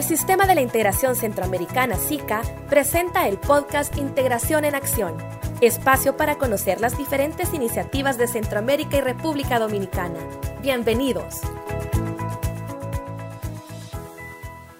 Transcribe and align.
El 0.00 0.06
Sistema 0.06 0.46
de 0.46 0.54
la 0.54 0.62
Integración 0.62 1.14
Centroamericana 1.14 1.94
SICA 1.96 2.40
presenta 2.70 3.28
el 3.28 3.36
podcast 3.36 3.98
Integración 3.98 4.64
en 4.64 4.74
Acción, 4.74 5.14
espacio 5.60 6.16
para 6.16 6.38
conocer 6.38 6.80
las 6.80 6.96
diferentes 6.96 7.52
iniciativas 7.52 8.16
de 8.16 8.26
Centroamérica 8.26 8.96
y 8.96 9.02
República 9.02 9.58
Dominicana. 9.58 10.18
Bienvenidos. 10.62 11.42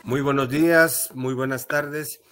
Muy 0.05 0.23
buenos 0.23 0.49
días, 0.49 1.11
muy 1.15 1.35
buenas 1.35 1.67
tardes. 1.67 2.23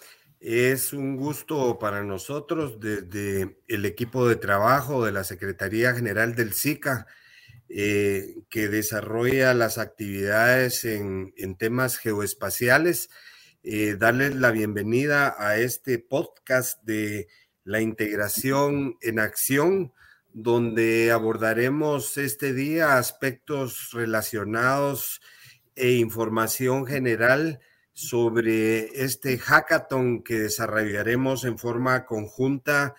Es 0.41 0.95
un 0.95 1.19
gusto 1.19 1.79
para 1.79 2.03
nosotros 2.05 2.81
desde 2.81 3.61
el 3.69 3.85
equipo 3.85 4.27
de 4.27 4.37
trabajo 4.37 5.05
de 5.05 5.13
la 5.13 5.25
Secretaría 5.25 5.93
General 5.93 6.35
del 6.35 6.55
SICA 6.55 7.07
eh, 7.71 8.37
que 8.49 8.69
desarrolla 8.69 9.53
las 9.53 9.77
actividades 9.77 10.85
en, 10.85 11.33
temas 11.59 11.99
geoespaciales. 11.99 13.11
Eh, 13.63 13.97
darles 13.99 14.35
la 14.37 14.51
bienvenida 14.51 15.35
a 15.39 15.59
este 15.59 15.99
podcast 15.99 16.83
de 16.85 17.29
la 17.65 17.83
integración 17.83 18.97
en 19.03 19.19
acción, 19.19 19.93
donde 20.33 21.11
abordaremos 21.13 22.17
este 22.17 22.55
día 22.55 22.97
aspectos 22.97 23.91
relacionados 23.93 25.21
e 25.77 25.93
información 25.93 26.87
general 26.87 27.61
sobre 27.93 29.03
este 29.05 29.37
hackathon 29.37 30.23
que 30.23 30.39
desarrollaremos 30.39 31.45
en 31.45 31.59
forma 31.59 32.07
conjunta 32.07 32.95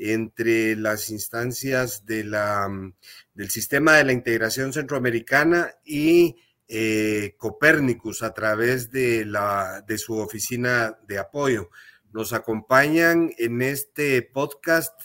entre 0.00 0.76
las 0.76 1.10
instancias 1.10 2.06
de 2.06 2.24
la, 2.24 2.66
mm, 2.68 2.94
del 3.34 3.50
sistema 3.50 3.96
de 3.96 4.04
la 4.04 4.12
integración 4.12 4.72
centroamericana 4.72 5.74
y 5.84 6.36
eh, 6.68 7.34
Copernicus 7.36 8.22
a 8.22 8.32
través 8.32 8.90
de, 8.90 9.26
la, 9.26 9.84
de 9.86 9.98
su 9.98 10.16
oficina 10.16 10.98
de 11.06 11.18
apoyo. 11.18 11.68
Nos 12.12 12.32
acompañan 12.32 13.30
en 13.36 13.60
este 13.60 14.22
podcast 14.22 14.98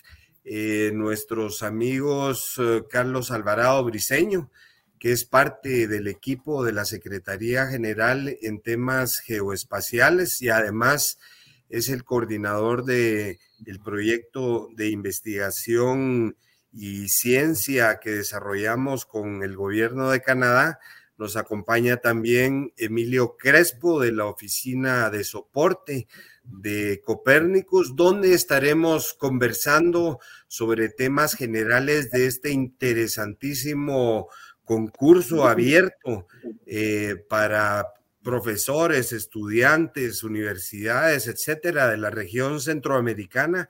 eh, 0.46 0.92
nuestros 0.94 1.62
amigos 1.62 2.56
eh, 2.60 2.84
Carlos 2.90 3.32
Alvarado 3.32 3.84
Briseño, 3.84 4.50
que 4.98 5.12
es 5.12 5.26
parte 5.26 5.88
del 5.88 6.08
equipo 6.08 6.64
de 6.64 6.72
la 6.72 6.86
Secretaría 6.86 7.68
General 7.68 8.38
en 8.42 8.62
temas 8.62 9.20
geoespaciales 9.20 10.42
y 10.42 10.50
además 10.50 11.20
es 11.70 11.90
el 11.90 12.04
coordinador 12.04 12.86
de 12.86 13.40
el 13.66 13.80
proyecto 13.80 14.70
de 14.76 14.90
investigación 14.90 16.36
y 16.72 17.08
ciencia 17.08 18.00
que 18.02 18.12
desarrollamos 18.12 19.06
con 19.06 19.44
el 19.44 19.56
gobierno 19.56 20.10
de 20.10 20.22
Canadá. 20.22 20.80
Nos 21.18 21.38
acompaña 21.38 21.98
también 21.98 22.74
Emilio 22.76 23.38
Crespo 23.38 24.02
de 24.02 24.12
la 24.12 24.26
Oficina 24.26 25.10
de 25.10 25.24
Soporte 25.24 26.08
de 26.44 27.02
Copérnicus, 27.04 27.96
donde 27.96 28.34
estaremos 28.34 29.14
conversando 29.14 30.20
sobre 30.48 30.90
temas 30.90 31.36
generales 31.36 32.12
de 32.12 32.28
este 32.28 32.52
interesantísimo 32.52 34.28
concurso 34.66 35.48
abierto 35.48 36.28
eh, 36.66 37.16
para 37.30 37.94
profesores, 38.26 39.14
estudiantes, 39.14 40.24
universidades, 40.24 41.28
etcétera, 41.28 41.88
de 41.90 41.98
la 41.98 42.10
región 42.10 42.60
centroamericana 42.60 43.70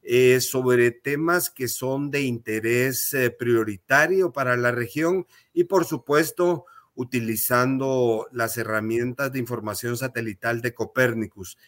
eh, 0.00 0.40
sobre 0.40 0.92
temas 0.92 1.50
que 1.50 1.66
son 1.66 2.12
de 2.12 2.22
interés 2.22 3.12
eh, 3.14 3.30
prioritario 3.30 4.30
para 4.30 4.56
la 4.56 4.70
región 4.70 5.26
y, 5.52 5.64
por 5.64 5.84
supuesto, 5.86 6.66
utilizando 6.94 8.28
las 8.30 8.56
herramientas 8.56 9.32
de 9.32 9.40
información 9.40 9.96
satelital 9.96 10.60
de 10.62 10.72
Copérnicus. 10.72 11.58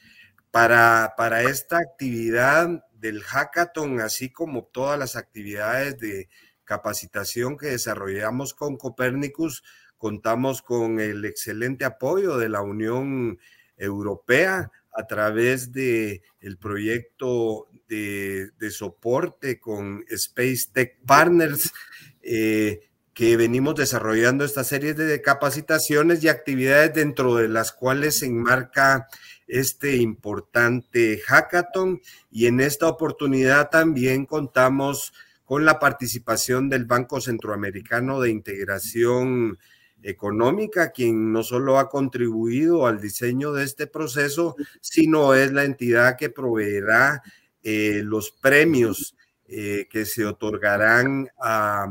Para, 0.53 1.15
para 1.17 1.43
esta 1.43 1.79
actividad 1.79 2.85
del 2.95 3.25
hackathon, 3.25 4.01
así 4.01 4.31
como 4.31 4.63
todas 4.65 4.97
las 4.97 5.17
actividades 5.17 5.99
de 5.99 6.29
capacitación 6.63 7.57
que 7.57 7.67
desarrollamos 7.67 8.55
con 8.55 8.77
Copérnicus, 8.77 9.65
Contamos 9.99 10.63
con 10.63 11.01
el 11.01 11.25
excelente 11.25 11.85
apoyo 11.85 12.39
de 12.39 12.49
la 12.49 12.63
Unión 12.63 13.39
Europea 13.77 14.71
a 14.93 15.07
través 15.07 15.73
de 15.73 16.23
el 16.41 16.57
proyecto 16.57 17.69
de, 17.89 18.51
soporte 18.71 19.61
con 19.61 20.05
Space 20.09 20.69
Tech 20.73 20.99
Partners, 21.07 21.73
eh, 22.23 22.89
que 23.15 23.37
venimos 23.37 23.75
desarrollando 23.75 24.45
esta 24.45 24.63
serie 24.65 24.95
de 24.95 25.21
capacitaciones 25.23 26.23
y 26.23 26.29
actividades 26.29 26.95
dentro 26.95 27.35
de 27.35 27.49
las 27.49 27.73
cuales 27.73 28.19
se 28.19 28.27
enmarca 28.27 29.09
este 29.49 29.97
importante 29.97 31.21
hackathon. 31.27 32.01
Y 32.31 32.47
en 32.47 32.61
esta 32.61 32.87
oportunidad 32.87 33.71
también 33.71 34.27
contamos 34.27 35.13
con 35.45 35.65
la 35.65 35.79
participación 35.79 36.69
del 36.69 36.85
Banco 36.85 37.21
Centroamericano 37.21 38.21
de 38.21 38.31
Integración 38.31 39.59
económica, 40.03 40.91
quien 40.93 41.33
no 41.33 41.43
solo 41.43 41.79
ha 41.79 41.89
contribuido 41.89 42.87
al 42.87 43.01
diseño 43.01 43.53
de 43.53 43.65
este 43.65 43.87
proceso, 43.87 44.57
sino 44.81 45.35
es 45.35 45.53
la 45.53 45.65
entidad 45.65 46.17
que 46.17 46.31
proveerá 46.31 47.23
eh, 47.63 48.03
los 48.05 48.31
premios 48.31 49.17
eh, 49.47 49.89
que 49.91 50.05
se 50.05 50.25
otorgarán 50.25 51.29
a, 51.41 51.87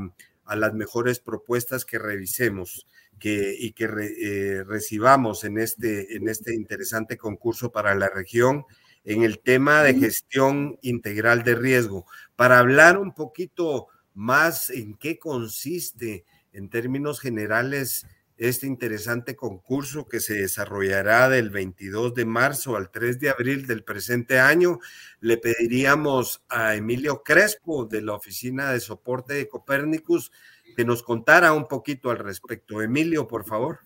las 0.56 0.73
mejores 0.73 1.19
propuestas 1.19 1.84
que 1.84 2.00
revisemos 2.00 2.88
que, 3.19 3.53
y 3.59 3.73
que 3.73 3.85
eh, 3.85 4.63
recibamos 4.63 5.44
en 5.44 5.57
este, 5.57 6.16
en 6.16 6.29
este 6.29 6.56
interesante 6.56 7.18
concurso 7.18 7.72
para 7.72 7.95
la 7.95 8.07
región 8.07 8.63
en 9.03 9.24
el 9.24 9.39
tema 9.39 9.84
de 9.84 9.95
gestión 9.95 10.78
integral 10.81 11.44
de 11.44 11.56
riesgo. 11.56 12.06
Para 12.35 12.59
hablar 12.59 12.97
un 12.97 13.13
poquito 13.13 13.88
más 14.13 14.69
en 14.69 14.95
qué 14.95 15.18
consiste 15.18 16.25
en 16.53 16.69
términos 16.69 17.19
generales 17.19 18.05
este 18.37 18.67
interesante 18.67 19.35
concurso 19.35 20.07
que 20.07 20.19
se 20.19 20.35
desarrollará 20.35 21.27
del 21.27 21.49
22 21.49 22.13
de 22.13 22.25
marzo 22.25 22.75
al 22.75 22.91
3 22.91 23.19
de 23.19 23.29
abril 23.29 23.65
del 23.65 23.83
presente 23.83 24.39
año. 24.39 24.79
Le 25.19 25.37
pediríamos 25.37 26.43
a 26.47 26.75
Emilio 26.75 27.23
Crespo 27.23 27.85
de 27.85 28.03
la 28.03 28.13
Oficina 28.13 28.71
de 28.71 28.79
Soporte 28.79 29.33
de 29.33 29.49
Copérnicus 29.49 30.31
que 30.75 30.85
nos 30.85 31.01
contara 31.01 31.53
un 31.53 31.67
poquito 31.67 32.11
al 32.11 32.19
respecto. 32.19 32.81
Emilio, 32.81 33.27
por 33.27 33.43
favor. 33.43 33.79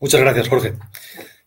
Muchas 0.00 0.20
gracias, 0.20 0.48
Jorge. 0.48 0.74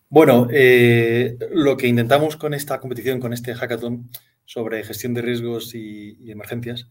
Bueno, 0.08 0.48
eh, 0.50 1.36
lo 1.52 1.76
que 1.76 1.86
intentamos 1.86 2.36
con 2.36 2.54
esta 2.54 2.80
competición, 2.80 3.20
con 3.20 3.32
este 3.32 3.54
hackathon 3.54 4.10
sobre 4.46 4.82
gestión 4.82 5.14
de 5.14 5.22
riesgos 5.22 5.74
y, 5.74 6.30
emergencias, 6.30 6.88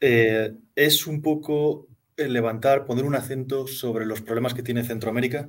eh, 0.00 0.52
es 0.76 1.06
un 1.06 1.22
poco 1.22 1.88
levantar, 2.16 2.86
poner 2.86 3.04
un 3.04 3.14
acento 3.14 3.66
sobre 3.66 4.06
los 4.06 4.22
problemas 4.22 4.54
que 4.54 4.62
tiene 4.62 4.84
Centroamérica 4.84 5.48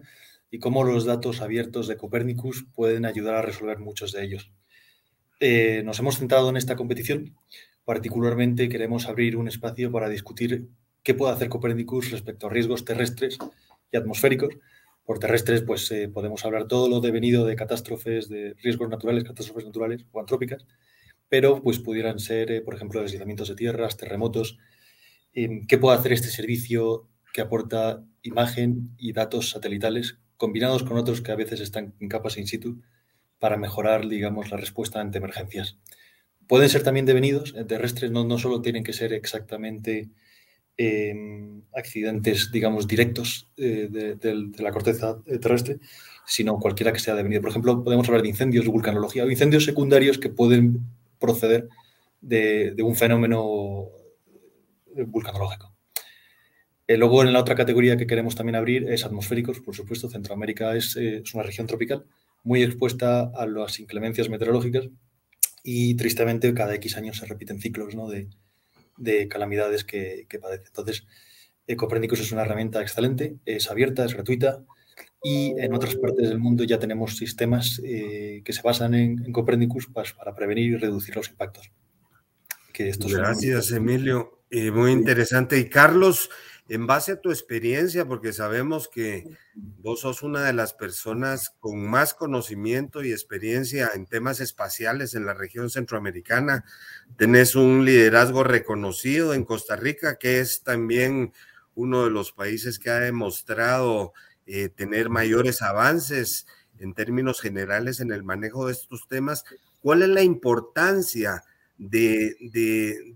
y 0.52 0.60
cómo 0.60 0.84
los 0.84 1.06
datos 1.06 1.42
abiertos 1.42 1.88
de 1.88 1.98
Copernicus 1.98 2.66
pueden 2.74 3.06
ayudar 3.06 3.36
a 3.36 3.42
resolver 3.42 3.80
muchos 3.80 4.12
de 4.12 4.24
ellos. 4.24 4.52
Eh, 5.40 5.84
nos 5.84 6.00
hemos 6.00 6.18
centrado 6.18 6.50
en 6.50 6.58
esta 6.58 6.76
competición. 6.76 7.36
Particularmente 7.84 8.70
queremos 8.70 9.08
abrir 9.08 9.38
un 9.38 9.48
espacio 9.48 9.92
para 9.92 10.10
discutir 10.10 10.70
qué 11.04 11.14
puede 11.14 11.34
hacer 11.34 11.50
Copernicus 11.50 12.12
respecto 12.12 12.48
a 12.48 12.50
riesgos 12.50 12.86
terrestres 12.86 13.38
y 13.92 13.98
atmosféricos. 13.98 14.56
Por 15.06 15.20
terrestres, 15.20 15.62
pues 15.62 15.92
eh, 15.92 16.08
podemos 16.08 16.46
hablar 16.46 16.68
todo 16.68 16.90
lo 16.90 17.00
devenido 17.00 17.46
de 17.46 17.56
catástrofes, 17.56 18.28
de 18.28 18.56
riesgos 18.64 18.90
naturales, 18.90 19.24
catástrofes 19.24 19.66
naturales 19.66 20.06
o 20.12 20.20
antrópicas, 20.20 20.66
pero 21.30 21.62
pues 21.62 21.78
pudieran 21.80 22.18
ser, 22.18 22.52
eh, 22.52 22.62
por 22.62 22.74
ejemplo, 22.74 23.02
deslizamientos 23.02 23.50
de 23.50 23.56
tierras, 23.56 23.98
terremotos, 23.98 24.58
qué 25.68 25.78
puede 25.78 25.98
hacer 25.98 26.14
este 26.14 26.30
servicio 26.30 27.08
que 27.34 27.42
aporta 27.42 28.04
imagen 28.24 28.92
y 28.98 29.12
datos 29.12 29.50
satelitales 29.50 30.18
combinados 30.38 30.84
con 30.84 30.98
otros 30.98 31.22
que 31.22 31.32
a 31.32 31.36
veces 31.36 31.60
están 31.60 31.94
en 32.00 32.10
capas 32.10 32.38
in 32.38 32.48
situ 32.48 32.82
para 33.40 33.58
mejorar, 33.58 34.08
digamos, 34.08 34.52
la 34.52 34.58
respuesta 34.58 35.02
ante 35.02 35.18
emergencias. 35.18 35.78
Pueden 36.48 36.70
ser 36.70 36.84
también 36.84 37.06
devenidos 37.06 37.54
eh, 37.58 37.66
terrestres, 37.66 38.12
no, 38.12 38.24
no 38.24 38.38
solo 38.38 38.62
tienen 38.62 38.84
que 38.84 38.94
ser 38.94 39.14
exactamente 39.14 40.10
em, 40.78 41.64
accidentes, 41.74 42.52
digamos, 42.52 42.88
directos 42.88 43.50
eh, 43.58 43.90
de, 43.90 44.64
la 44.64 44.72
corteza 44.72 45.22
eh, 45.26 45.38
terrestre, 45.38 45.80
sino 46.26 46.60
cualquiera 46.60 46.94
que 46.94 47.00
sea 47.00 47.16
devenido. 47.16 47.42
Por 47.42 47.50
ejemplo, 47.50 47.84
podemos 47.84 48.08
hablar 48.08 48.22
de 48.22 48.30
incendios, 48.30 48.68
vulcanología 48.68 49.26
o 49.26 49.30
incendios 49.30 49.66
secundarios 49.66 50.18
que 50.18 50.30
pueden 50.30 50.80
proceder 51.20 51.68
de, 52.22 52.72
de 52.72 52.84
un 52.84 52.96
fenómeno 52.96 53.90
vulcanológico. 55.04 55.76
Eh, 56.88 56.98
luego, 56.98 57.24
en 57.24 57.34
la 57.34 57.40
otra 57.40 57.56
categoría 57.56 57.98
que 57.98 58.06
queremos 58.06 58.36
también 58.36 58.56
abrir 58.56 58.90
es 58.92 59.06
atmosféricos, 59.06 59.60
por 59.60 59.76
supuesto. 59.76 60.10
Centroamérica 60.10 60.76
es, 60.76 60.96
eh, 60.98 61.24
una 61.34 61.44
región 61.44 61.66
tropical 61.68 62.06
muy 62.44 62.62
expuesta 62.62 63.32
a 63.36 63.48
las 63.48 63.80
inclemencias 63.80 64.30
meteorológicas 64.30 64.88
y 65.64 65.96
tristemente 65.96 66.54
cada 66.54 66.76
X 66.76 66.96
años 66.98 67.18
se 67.18 67.26
repiten 67.26 67.60
ciclos 67.60 67.96
de, 68.98 69.28
calamidades 69.28 69.84
que, 69.84 70.28
que, 70.30 70.38
padece. 70.38 70.66
Entonces, 70.68 71.08
Copernicus 71.76 72.20
es 72.20 72.32
una 72.32 72.44
herramienta 72.44 72.82
excelente, 72.84 73.38
es 73.46 73.72
abierta, 73.72 74.06
es 74.06 74.14
gratuita 74.14 74.64
y 75.24 75.60
en 75.60 75.74
otras 75.74 75.96
partes 75.96 76.30
del 76.30 76.38
mundo 76.38 76.64
ya 76.66 76.78
tenemos 76.78 77.18
sistemas 77.18 77.82
que 77.84 78.44
se 78.54 78.62
basan 78.62 78.94
en, 78.94 79.32
Copernicus 79.32 79.88
para, 79.88 80.36
prevenir 80.36 80.74
y 80.74 80.76
reducir 80.76 81.16
los 81.16 81.30
impactos. 81.30 81.72
Gracias, 82.72 83.72
Emilio. 83.72 84.45
Muy 84.72 84.92
interesante. 84.92 85.58
Y 85.58 85.70
Carlos, 85.70 86.30
en 86.68 86.88
base 86.88 87.14
a 87.14 87.22
tu 87.22 87.30
experiencia, 87.30 88.06
porque 88.06 88.34
sabemos 88.34 88.88
que 88.88 89.38
vos 89.54 90.02
sos 90.02 90.24
una 90.24 90.44
de 90.44 90.54
las 90.54 90.74
personas 90.74 91.52
con 91.60 91.88
más 91.88 92.14
conocimiento 92.14 93.04
y 93.04 93.12
experiencia 93.12 93.92
en 93.94 94.08
temas 94.08 94.40
espaciales 94.40 95.14
en 95.14 95.26
la 95.26 95.34
región 95.34 95.70
centroamericana, 95.70 96.66
tenés 97.18 97.56
un 97.56 97.86
liderazgo 97.86 98.44
reconocido 98.44 99.34
en 99.34 99.44
Costa 99.44 99.76
Rica, 99.76 100.18
que 100.18 100.40
es 100.40 100.64
también 100.64 101.34
uno 101.76 102.06
de 102.06 102.10
los 102.10 102.32
países 102.32 102.80
que 102.80 102.90
ha 102.90 103.00
demostrado 103.00 104.14
eh, 104.48 104.70
tener 104.70 105.10
mayores 105.10 105.62
avances 105.62 106.48
en 106.80 106.94
términos 106.94 107.42
generales 107.42 108.00
en 108.00 108.12
el 108.12 108.24
manejo 108.24 108.68
de 108.68 108.74
estos 108.74 109.08
temas. 109.08 109.44
¿Cuál 109.82 110.02
es 110.02 110.10
la 110.10 110.24
importancia 110.24 111.44
de, 111.78 112.36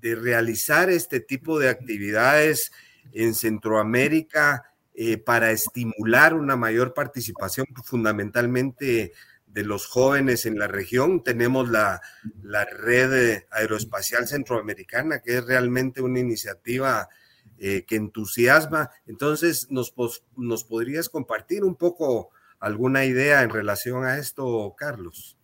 de 0.01 0.15
realizar 0.15 0.89
este 0.89 1.19
tipo 1.19 1.59
de 1.59 1.69
actividades? 1.69 2.71
en 3.13 3.33
Centroamérica 3.33 4.73
eh, 4.93 5.17
para 5.17 5.51
estimular 5.51 6.33
una 6.33 6.55
mayor 6.55 6.93
participación 6.93 7.67
fundamentalmente 7.83 9.13
de 9.47 9.63
los 9.63 9.87
jóvenes 9.87 10.45
en 10.45 10.59
la 10.59 10.67
región. 10.67 11.23
Tenemos 11.23 11.69
la, 11.69 12.01
red 12.43 13.43
aeroespacial 13.49 14.27
centroamericana, 14.27 15.21
que 15.21 15.37
es 15.37 15.45
realmente 15.45 16.01
una 16.01 16.19
iniciativa 16.19 17.09
eh, 17.57 17.83
que 17.87 17.95
entusiasma. 17.95 18.91
Entonces, 19.07 19.67
¿nos, 19.69 19.93
¿nos 20.35 20.63
podrías 20.63 21.09
compartir 21.09 21.63
un 21.63 21.75
poco 21.75 22.29
alguna 22.59 23.05
idea 23.05 23.41
en 23.41 23.49
relación 23.49 24.05
a 24.05 24.17
esto, 24.17 24.75
Carlos? 24.77 25.37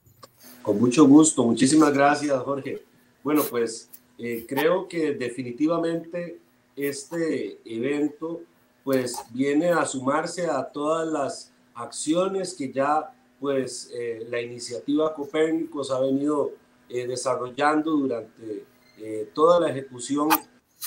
Con 0.62 0.80
mucho 0.80 1.06
gusto, 1.06 1.44
muchísimas 1.46 1.94
gracias, 1.94 2.38
Jorge. 2.44 2.84
Bueno, 3.26 3.42
pues 3.50 3.90
eh, 4.20 4.46
creo 4.48 4.88
que 4.88 5.16
definitivamente 5.16 6.40
este 6.76 7.60
evento 7.66 8.42
pues 8.84 9.16
viene 9.34 9.70
a 9.70 9.84
sumarse 9.88 10.46
a 10.46 10.64
todas 10.64 11.08
las 11.08 11.52
acciones 11.74 12.54
que 12.54 12.72
ya 12.72 13.16
pues 13.40 13.90
eh, 13.96 14.28
la 14.30 14.40
iniciativa 14.40 15.12
Copérnicos 15.16 15.90
ha 15.90 16.02
venido 16.02 16.52
eh, 16.88 17.08
desarrollando 17.08 17.94
durante 17.94 18.64
toda 19.34 19.60
la 19.60 19.72
ejecución 19.72 20.30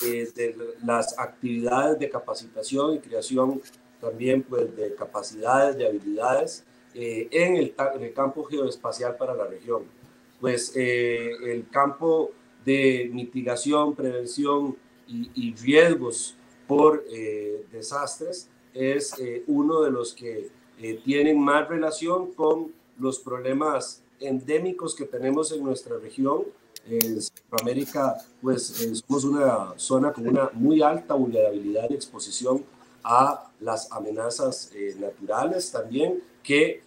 de 0.00 0.56
las 0.85 1.19
actividades 1.19 1.99
de 1.99 2.08
capacitación 2.08 2.94
y 2.94 2.99
creación 3.00 3.61
también 4.00 4.44
pues 4.44 4.76
de 4.76 4.94
capacidades, 4.94 5.76
de 5.76 5.88
habilidades 5.88 6.64
en 6.94 7.56
el, 7.56 7.75
en, 7.76 8.02
el, 8.02 8.14
campo 8.14 8.44
geoespacial 8.44 9.17
para 9.17 9.35
la 9.35 9.44
región. 9.44 9.98
Pues 10.40 10.73
el 10.76 11.67
campo 11.70 12.31
de 12.64 13.11
mitigación, 13.12 13.94
prevención, 13.94 14.76
y, 15.08 15.55
riesgos 15.55 16.35
por 16.67 17.05
eh, 17.11 17.64
desastres 17.73 18.49
es 18.75 19.19
eh, 19.19 19.43
uno 19.46 19.81
de 19.81 19.90
los 19.90 20.12
que 20.12 20.50
eh, 20.79 21.00
tienen 21.05 21.40
más 21.40 21.69
relación 21.69 22.32
con 22.32 22.73
los 22.99 23.19
problemas 23.19 24.02
endémicos 24.20 24.94
que 24.94 25.06
tenemos 25.06 25.52
en 25.52 25.64
nuestra 25.64 25.96
región. 25.96 26.44
En 26.87 27.20
Centroamérica, 27.20 28.17
pues 28.40 29.02
somos 29.06 29.25
una 29.25 29.75
zona 29.76 30.12
con 30.12 30.26
una 30.26 30.50
muy 30.55 30.81
alta 30.81 31.14
vulnerabilidad 31.14 31.90
y 31.90 31.94
exposición 31.94 32.64
a 33.05 33.50
las 33.61 33.93
amenazas 33.93 34.70
naturales 34.99 35.70
también, 35.70 36.23
que 36.43 36.82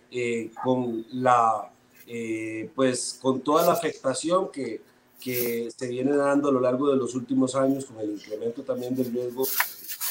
con 0.64 1.06
la, 1.12 1.72
pues 2.76 3.18
con 3.22 3.42
toda 3.42 3.66
la 3.66 3.74
afectación 3.74 4.50
que 4.52 4.82
que 5.22 5.70
se 5.74 5.88
viene 5.88 6.16
dando 6.18 6.50
a 6.50 6.52
lo 6.52 6.60
largo 6.60 6.90
de 6.90 6.98
los 6.98 7.16
últimos 7.16 7.56
años 7.56 7.86
con 7.86 8.00
el 8.00 8.12
incremento 8.12 8.64
también 8.64 8.96
del 8.96 9.14
riesgo 9.14 9.48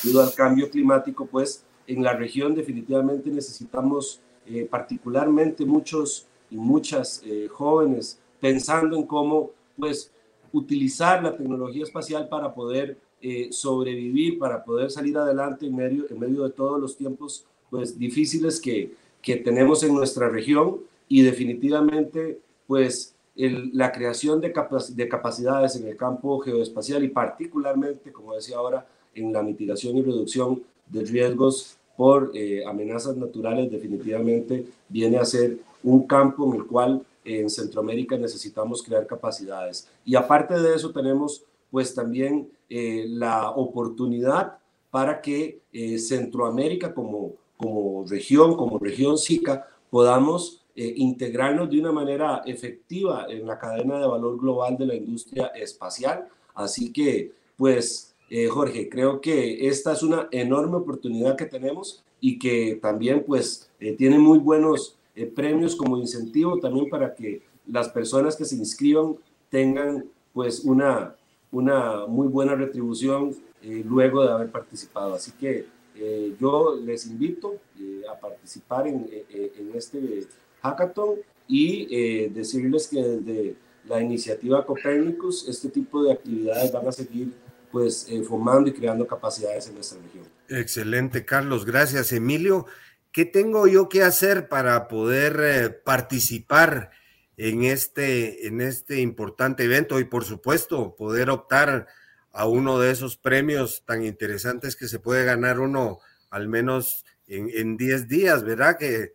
debido 0.02 0.22
al 0.22 0.32
cambio 0.32 0.70
climático, 0.70 1.26
pues 1.26 1.64
en 1.86 2.02
la 2.02 2.14
región 2.14 2.54
definitivamente 2.54 3.28
necesitamos 3.28 4.20
eh, 4.46 4.66
particularmente 4.70 5.66
muchos 5.66 6.26
y 6.50 6.56
muchas 6.56 7.20
eh, 7.24 7.48
jóvenes 7.50 8.18
pensando 8.40 8.96
en 8.96 9.04
cómo 9.04 9.50
pues 9.76 10.10
utilizar 10.52 11.22
la 11.22 11.36
tecnología 11.36 11.82
espacial 11.82 12.28
para 12.28 12.54
poder 12.54 12.96
eh, 13.20 13.48
sobrevivir, 13.50 14.38
para 14.38 14.64
poder 14.64 14.90
salir 14.90 15.18
adelante 15.18 15.66
en 15.66 15.76
medio, 15.76 16.06
en 16.08 16.18
medio 16.18 16.44
de 16.44 16.50
todos 16.50 16.80
los 16.80 16.96
tiempos 16.96 17.44
pues 17.68 17.98
difíciles 17.98 18.60
que, 18.60 18.94
que 19.20 19.36
tenemos 19.36 19.82
en 19.82 19.94
nuestra 19.94 20.28
región 20.28 20.80
y 21.10 21.22
definitivamente 21.22 22.38
pues 22.66 23.14
la 23.34 23.90
creación 23.90 24.40
de, 24.40 24.54
de 24.94 25.08
capacidades 25.08 25.76
en 25.76 25.88
el 25.88 25.96
campo 25.96 26.38
geoespacial 26.38 27.02
y 27.02 27.08
particularmente, 27.08 28.12
como 28.12 28.34
decía 28.34 28.56
ahora, 28.56 28.86
en 29.14 29.32
la 29.32 29.42
mitigación 29.42 29.96
y 29.96 30.02
reducción 30.02 30.62
de 30.86 31.04
riesgos 31.04 31.76
por 31.96 32.30
eh, 32.34 32.64
amenazas 32.64 33.16
naturales 33.16 33.70
definitivamente 33.70 34.66
viene 34.88 35.18
a 35.18 35.24
ser 35.24 35.58
un 35.82 36.06
campo 36.06 36.46
en 36.46 36.60
el 36.60 36.66
cual 36.66 37.02
en 37.24 37.50
Centroamérica 37.50 38.16
necesitamos 38.16 38.82
crear 38.82 39.06
capacidades. 39.06 39.88
Y 40.04 40.14
aparte 40.14 40.54
de 40.60 40.76
eso 40.76 40.92
tenemos 40.92 41.42
pues 41.72 41.92
también 41.94 42.48
eh, 42.68 43.04
la 43.08 43.50
oportunidad 43.50 44.58
para 44.90 45.20
que 45.20 45.60
eh, 45.72 45.98
Centroamérica 45.98 46.94
como, 46.94 47.32
como 47.56 48.04
región, 48.08 48.56
como 48.56 48.78
región 48.78 49.18
SICA, 49.18 49.66
podamos 49.90 50.59
eh, 50.80 50.94
integrarnos 50.96 51.68
de 51.68 51.78
una 51.78 51.92
manera 51.92 52.40
efectiva 52.46 53.26
en 53.28 53.46
la 53.46 53.58
cadena 53.58 53.98
de 54.00 54.06
valor 54.06 54.40
global 54.40 54.78
de 54.78 54.86
la 54.86 54.94
industria 54.94 55.48
espacial. 55.48 56.26
Así 56.54 56.90
que, 56.90 57.32
pues, 57.58 58.14
eh, 58.30 58.46
Jorge, 58.46 58.88
creo 58.88 59.20
que 59.20 59.68
esta 59.68 59.92
es 59.92 60.02
una 60.02 60.28
enorme 60.30 60.78
oportunidad 60.78 61.36
que 61.36 61.44
tenemos 61.44 62.02
y 62.18 62.38
que 62.38 62.78
también, 62.80 63.24
pues, 63.26 63.68
eh, 63.78 63.92
tiene 63.92 64.18
muy 64.18 64.38
buenos 64.38 64.96
premios 65.34 65.76
como 65.76 65.98
incentivo 65.98 66.58
también 66.58 66.88
para 66.88 67.14
que 67.14 67.42
las 67.66 67.90
personas 67.90 68.34
que 68.34 68.46
se 68.46 68.56
inscriban 68.56 69.16
tengan, 69.50 70.06
pues, 70.32 70.60
una, 70.64 71.14
una 71.52 72.06
muy 72.06 72.26
buena 72.28 72.54
retribución 72.54 73.36
luego 73.84 74.22
de 74.24 74.30
haber 74.30 74.50
participado. 74.50 75.12
Así 75.12 75.32
que 75.32 75.66
yo 76.40 76.74
les 76.82 77.04
invito 77.06 77.56
a 78.10 78.18
participar 78.18 78.86
en, 78.86 79.06
en 79.28 79.72
este 79.74 80.26
hackathon 80.62 81.16
y 81.48 81.88
eh, 81.90 82.30
decirles 82.32 82.88
que 82.88 83.02
desde 83.02 83.56
la 83.88 84.00
iniciativa 84.00 84.64
Copernicus 84.64 85.48
este 85.48 85.68
tipo 85.68 86.02
de 86.04 86.12
actividades 86.12 86.72
van 86.72 86.86
a 86.86 86.92
seguir 86.92 87.32
pues 87.72 88.06
eh, 88.08 88.22
formando 88.22 88.70
y 88.70 88.72
creando 88.72 89.06
capacidades 89.06 89.68
en 89.68 89.74
nuestra 89.74 90.00
región. 90.02 90.24
Excelente, 90.48 91.24
Carlos. 91.24 91.64
Gracias, 91.64 92.12
Emilio. 92.12 92.66
¿Qué 93.12 93.24
tengo 93.24 93.66
yo 93.66 93.88
que 93.88 94.02
hacer 94.02 94.48
para 94.48 94.88
poder 94.88 95.40
eh, 95.40 95.70
participar 95.70 96.90
en 97.36 97.64
este, 97.64 98.46
en 98.46 98.60
este 98.60 99.00
importante 99.00 99.64
evento 99.64 99.98
y, 100.00 100.04
por 100.04 100.24
supuesto, 100.24 100.94
poder 100.96 101.30
optar 101.30 101.86
a 102.32 102.46
uno 102.46 102.78
de 102.78 102.90
esos 102.90 103.16
premios 103.16 103.84
tan 103.86 104.04
interesantes 104.04 104.76
que 104.76 104.88
se 104.88 104.98
puede 104.98 105.24
ganar 105.24 105.58
uno 105.58 105.98
al 106.28 106.48
menos 106.48 107.04
en 107.26 107.76
10 107.76 108.08
días, 108.08 108.44
¿verdad? 108.44 108.76
Que 108.76 109.12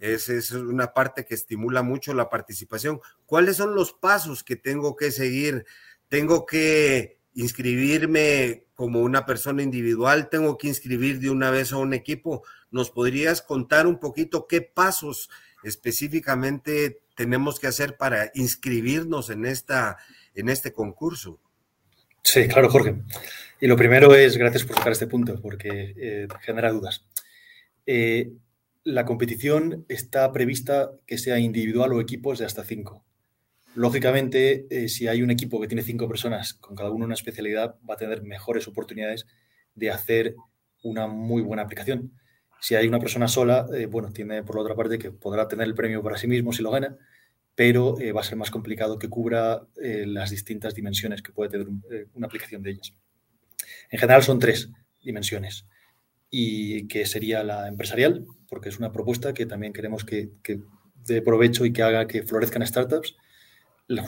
es, 0.00 0.28
es 0.30 0.50
una 0.52 0.92
parte 0.92 1.24
que 1.24 1.34
estimula 1.34 1.82
mucho 1.82 2.14
la 2.14 2.30
participación. 2.30 3.00
¿Cuáles 3.26 3.56
son 3.56 3.74
los 3.74 3.92
pasos 3.92 4.42
que 4.42 4.56
tengo 4.56 4.96
que 4.96 5.12
seguir? 5.12 5.66
¿Tengo 6.08 6.46
que 6.46 7.18
inscribirme 7.34 8.64
como 8.74 9.00
una 9.00 9.26
persona 9.26 9.62
individual? 9.62 10.30
¿Tengo 10.30 10.58
que 10.58 10.68
inscribir 10.68 11.20
de 11.20 11.30
una 11.30 11.50
vez 11.50 11.72
a 11.72 11.76
un 11.76 11.92
equipo? 11.92 12.42
¿Nos 12.70 12.90
podrías 12.90 13.42
contar 13.42 13.86
un 13.86 14.00
poquito 14.00 14.46
qué 14.48 14.62
pasos 14.62 15.30
específicamente 15.62 17.02
tenemos 17.14 17.60
que 17.60 17.66
hacer 17.66 17.98
para 17.98 18.30
inscribirnos 18.34 19.28
en, 19.28 19.44
esta, 19.44 19.98
en 20.34 20.48
este 20.48 20.72
concurso? 20.72 21.38
Sí, 22.22 22.48
claro, 22.48 22.70
Jorge. 22.70 22.96
Y 23.60 23.66
lo 23.66 23.76
primero 23.76 24.14
es, 24.14 24.36
gracias 24.38 24.64
por 24.64 24.76
tocar 24.76 24.92
este 24.92 25.06
punto, 25.06 25.40
porque 25.40 25.94
eh, 25.96 26.28
genera 26.40 26.70
dudas. 26.70 27.04
Eh, 27.86 28.32
la 28.84 29.04
competición 29.04 29.84
está 29.88 30.32
prevista 30.32 30.92
que 31.06 31.18
sea 31.18 31.38
individual 31.38 31.92
o 31.92 32.00
equipos 32.00 32.38
de 32.38 32.46
hasta 32.46 32.64
cinco. 32.64 33.04
Lógicamente, 33.74 34.66
eh, 34.70 34.88
si 34.88 35.06
hay 35.06 35.22
un 35.22 35.30
equipo 35.30 35.60
que 35.60 35.68
tiene 35.68 35.82
cinco 35.82 36.08
personas, 36.08 36.54
con 36.54 36.74
cada 36.74 36.90
uno 36.90 37.04
una 37.04 37.14
especialidad, 37.14 37.76
va 37.88 37.94
a 37.94 37.98
tener 37.98 38.22
mejores 38.22 38.66
oportunidades 38.66 39.26
de 39.74 39.90
hacer 39.90 40.34
una 40.82 41.06
muy 41.06 41.42
buena 41.42 41.62
aplicación. 41.62 42.12
Si 42.60 42.74
hay 42.74 42.88
una 42.88 42.98
persona 42.98 43.28
sola, 43.28 43.66
eh, 43.74 43.86
bueno, 43.86 44.12
tiene 44.12 44.42
por 44.42 44.56
la 44.56 44.62
otra 44.62 44.74
parte 44.74 44.98
que 44.98 45.12
podrá 45.12 45.46
tener 45.46 45.66
el 45.66 45.74
premio 45.74 46.02
para 46.02 46.16
sí 46.16 46.26
mismo 46.26 46.52
si 46.52 46.62
lo 46.62 46.70
gana, 46.70 46.96
pero 47.54 48.00
eh, 48.00 48.12
va 48.12 48.22
a 48.22 48.24
ser 48.24 48.36
más 48.36 48.50
complicado 48.50 48.98
que 48.98 49.08
cubra 49.08 49.66
las 49.76 50.30
distintas 50.30 50.74
dimensiones 50.74 51.22
que 51.22 51.32
puede 51.32 51.50
tener 51.50 51.68
una 52.14 52.26
aplicación 52.26 52.62
de 52.62 52.70
ellas. 52.70 52.94
En 53.90 53.98
general 53.98 54.22
son 54.22 54.38
tres 54.38 54.70
dimensiones, 55.02 55.66
y 56.30 56.86
que 56.86 57.06
sería 57.06 57.42
la 57.42 57.68
empresarial, 57.68 58.24
porque 58.50 58.68
es 58.68 58.78
una 58.78 58.92
propuesta 58.92 59.32
que 59.32 59.46
también 59.46 59.72
queremos 59.72 60.04
que, 60.04 60.32
que 60.42 60.60
dé 61.06 61.22
provecho 61.22 61.64
y 61.64 61.72
que 61.72 61.82
haga 61.82 62.06
que 62.06 62.22
florezcan 62.24 62.66
startups. 62.66 63.16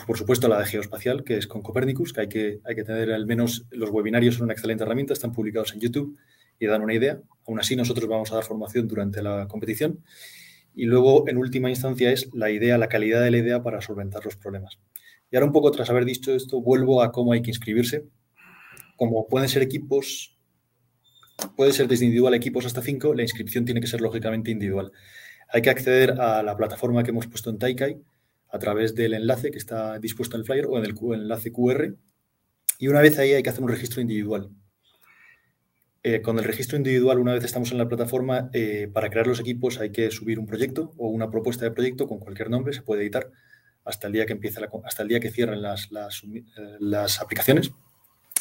Por 0.05 0.17
supuesto, 0.17 0.47
la 0.47 0.59
de 0.59 0.65
geoespacial, 0.65 1.23
que 1.23 1.37
es 1.37 1.47
con 1.47 1.61
Copernicus, 1.61 2.13
que 2.13 2.21
hay 2.21 2.27
que, 2.27 2.59
hay 2.63 2.75
que 2.75 2.83
tener 2.83 3.11
al 3.11 3.25
menos 3.25 3.65
los 3.71 3.89
webinarios, 3.89 4.35
son 4.35 4.45
una 4.45 4.53
excelente 4.53 4.83
herramienta, 4.83 5.13
están 5.13 5.31
publicados 5.31 5.73
en 5.73 5.79
YouTube 5.79 6.17
y 6.59 6.67
dan 6.67 6.81
una 6.81 6.93
idea. 6.93 7.21
Aún 7.47 7.59
así, 7.59 7.75
nosotros 7.75 8.07
vamos 8.07 8.31
a 8.31 8.35
dar 8.35 8.43
formación 8.43 8.87
durante 8.87 9.21
la 9.21 9.47
competición. 9.47 10.03
Y 10.75 10.85
luego, 10.85 11.27
en 11.27 11.37
última 11.37 11.69
instancia, 11.69 12.11
es 12.11 12.29
la 12.33 12.49
idea, 12.49 12.77
la 12.77 12.87
calidad 12.87 13.21
de 13.21 13.31
la 13.31 13.37
idea 13.37 13.63
para 13.63 13.81
solventar 13.81 14.23
los 14.25 14.35
problemas. 14.35 14.77
Y 15.31 15.35
ahora 15.35 15.47
un 15.47 15.53
poco 15.53 15.71
tras 15.71 15.89
haber 15.89 16.05
dicho 16.05 16.33
esto, 16.33 16.61
vuelvo 16.61 17.01
a 17.01 17.11
cómo 17.11 17.33
hay 17.33 17.41
que 17.41 17.51
inscribirse. 17.51 18.05
Como 18.97 19.27
pueden 19.27 19.49
ser 19.49 19.63
equipos, 19.63 20.37
puede 21.55 21.73
ser 21.73 21.87
desde 21.87 22.05
individual 22.05 22.33
equipos 22.33 22.65
hasta 22.65 22.81
cinco, 22.81 23.13
la 23.13 23.23
inscripción 23.23 23.65
tiene 23.65 23.81
que 23.81 23.87
ser 23.87 24.01
lógicamente 24.01 24.51
individual. 24.51 24.91
Hay 25.49 25.61
que 25.61 25.69
acceder 25.69 26.19
a 26.19 26.41
la 26.43 26.55
plataforma 26.57 27.03
que 27.03 27.11
hemos 27.11 27.27
puesto 27.27 27.49
en 27.49 27.59
Taikai 27.59 28.01
a 28.49 28.59
través 28.59 28.95
del 28.95 29.13
enlace 29.13 29.51
que 29.51 29.57
está 29.57 29.99
dispuesto 29.99 30.35
en 30.35 30.41
el 30.41 30.45
flyer 30.45 30.65
o 30.67 30.77
en 30.77 30.85
el, 30.85 30.95
enlace 31.21 31.51
QR. 31.51 31.95
Y 32.77 32.87
una 32.87 33.01
vez 33.01 33.17
ahí 33.19 33.33
hay 33.33 33.43
que 33.43 33.49
hacer 33.49 33.63
un 33.63 33.69
registro 33.69 34.01
individual. 34.01 34.49
Eh, 36.03 36.21
con 36.21 36.37
el 36.37 36.43
registro 36.43 36.77
individual, 36.77 37.17
una 37.19 37.33
vez 37.33 37.43
estamos 37.45 37.71
en 37.71 37.77
la 37.77 37.87
plataforma, 37.87 38.49
eh, 38.51 38.89
para 38.91 39.09
crear 39.09 39.25
los 39.25 39.39
equipos 39.39 39.79
hay 39.79 39.91
que 39.91 40.11
subir 40.11 40.37
un 40.37 40.45
proyecto 40.45 40.91
o 40.97 41.07
una 41.07 41.31
propuesta 41.31 41.63
de 41.63 41.71
proyecto 41.71 42.07
con 42.07 42.19
cualquier 42.19 42.49
nombre, 42.49 42.73
se 42.73 42.81
puede 42.81 43.03
editar 43.03 43.31
hasta 43.85 44.07
el 44.07 44.13
día 44.13 44.25
que 44.25 44.33
empiece 44.33 44.59
hasta 44.83 45.01
el 45.01 45.09
día 45.09 45.19
que 45.19 45.31
cierren 45.31 45.61
las, 45.61 45.89
eh, 45.91 46.43
las, 46.79 47.21
aplicaciones. 47.21 47.71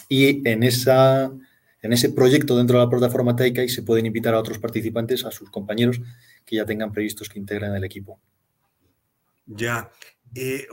Y 0.09 0.47
en, 0.49 0.63
esa, 0.63 1.33
en 1.83 1.93
ese 1.93 2.11
proyecto 2.11 2.57
dentro 2.57 2.79
de 2.79 2.85
la 2.85 2.91
plataforma 2.91 3.37
Taikai 3.37 3.69
se 3.69 3.83
pueden 3.83 4.07
invitar 4.07 4.35
a 4.35 4.39
otros 4.39 4.59
participantes, 4.59 5.25
a 5.25 5.31
sus 5.31 5.51
compañeros 5.51 6.01
que 6.47 6.57
ya 6.57 6.65
tengan 6.65 6.93
previstos 6.93 7.29
que 7.29 7.39
integren 7.39 7.75
el 7.75 7.85
equipo. 7.85 8.19
Ya, 9.45 9.91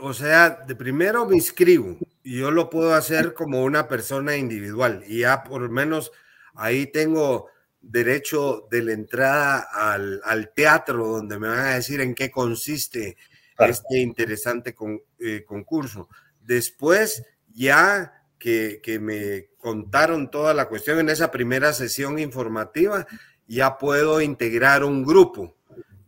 o 0.00 0.14
sea, 0.14 0.50
de 0.66 0.74
primero 0.74 1.26
me 1.26 1.34
inscribo 1.34 1.98
y 2.22 2.38
yo 2.38 2.50
lo 2.50 2.70
puedo 2.70 2.94
hacer 2.94 3.34
como 3.34 3.64
una 3.64 3.88
persona 3.88 4.36
individual 4.36 5.02
y 5.06 5.20
ya 5.20 5.42
por 5.42 5.62
lo 5.62 5.68
menos 5.68 6.12
Ahí 6.54 6.86
tengo 6.86 7.48
derecho 7.80 8.66
de 8.70 8.82
la 8.82 8.92
entrada 8.92 9.66
al, 9.72 10.52
teatro 10.54 11.06
donde 11.06 11.38
me 11.38 11.48
van 11.48 11.58
a 11.58 11.74
decir 11.74 12.00
en 12.00 12.14
qué 12.14 12.30
consiste 12.30 13.16
este 13.58 13.98
interesante 13.98 14.74
eh, 15.18 15.44
concurso. 15.46 16.08
Después, 16.40 17.24
ya 17.48 18.19
que, 18.40 18.98
me 19.00 19.50
contaron 19.58 20.30
toda 20.30 20.54
la 20.54 20.68
cuestión 20.68 20.98
en 20.98 21.10
esa 21.10 21.30
primera 21.30 21.72
sesión 21.72 22.18
informativa, 22.18 23.06
ya 23.46 23.78
puedo 23.78 24.20
integrar 24.20 24.82
un 24.82 25.04
grupo, 25.04 25.56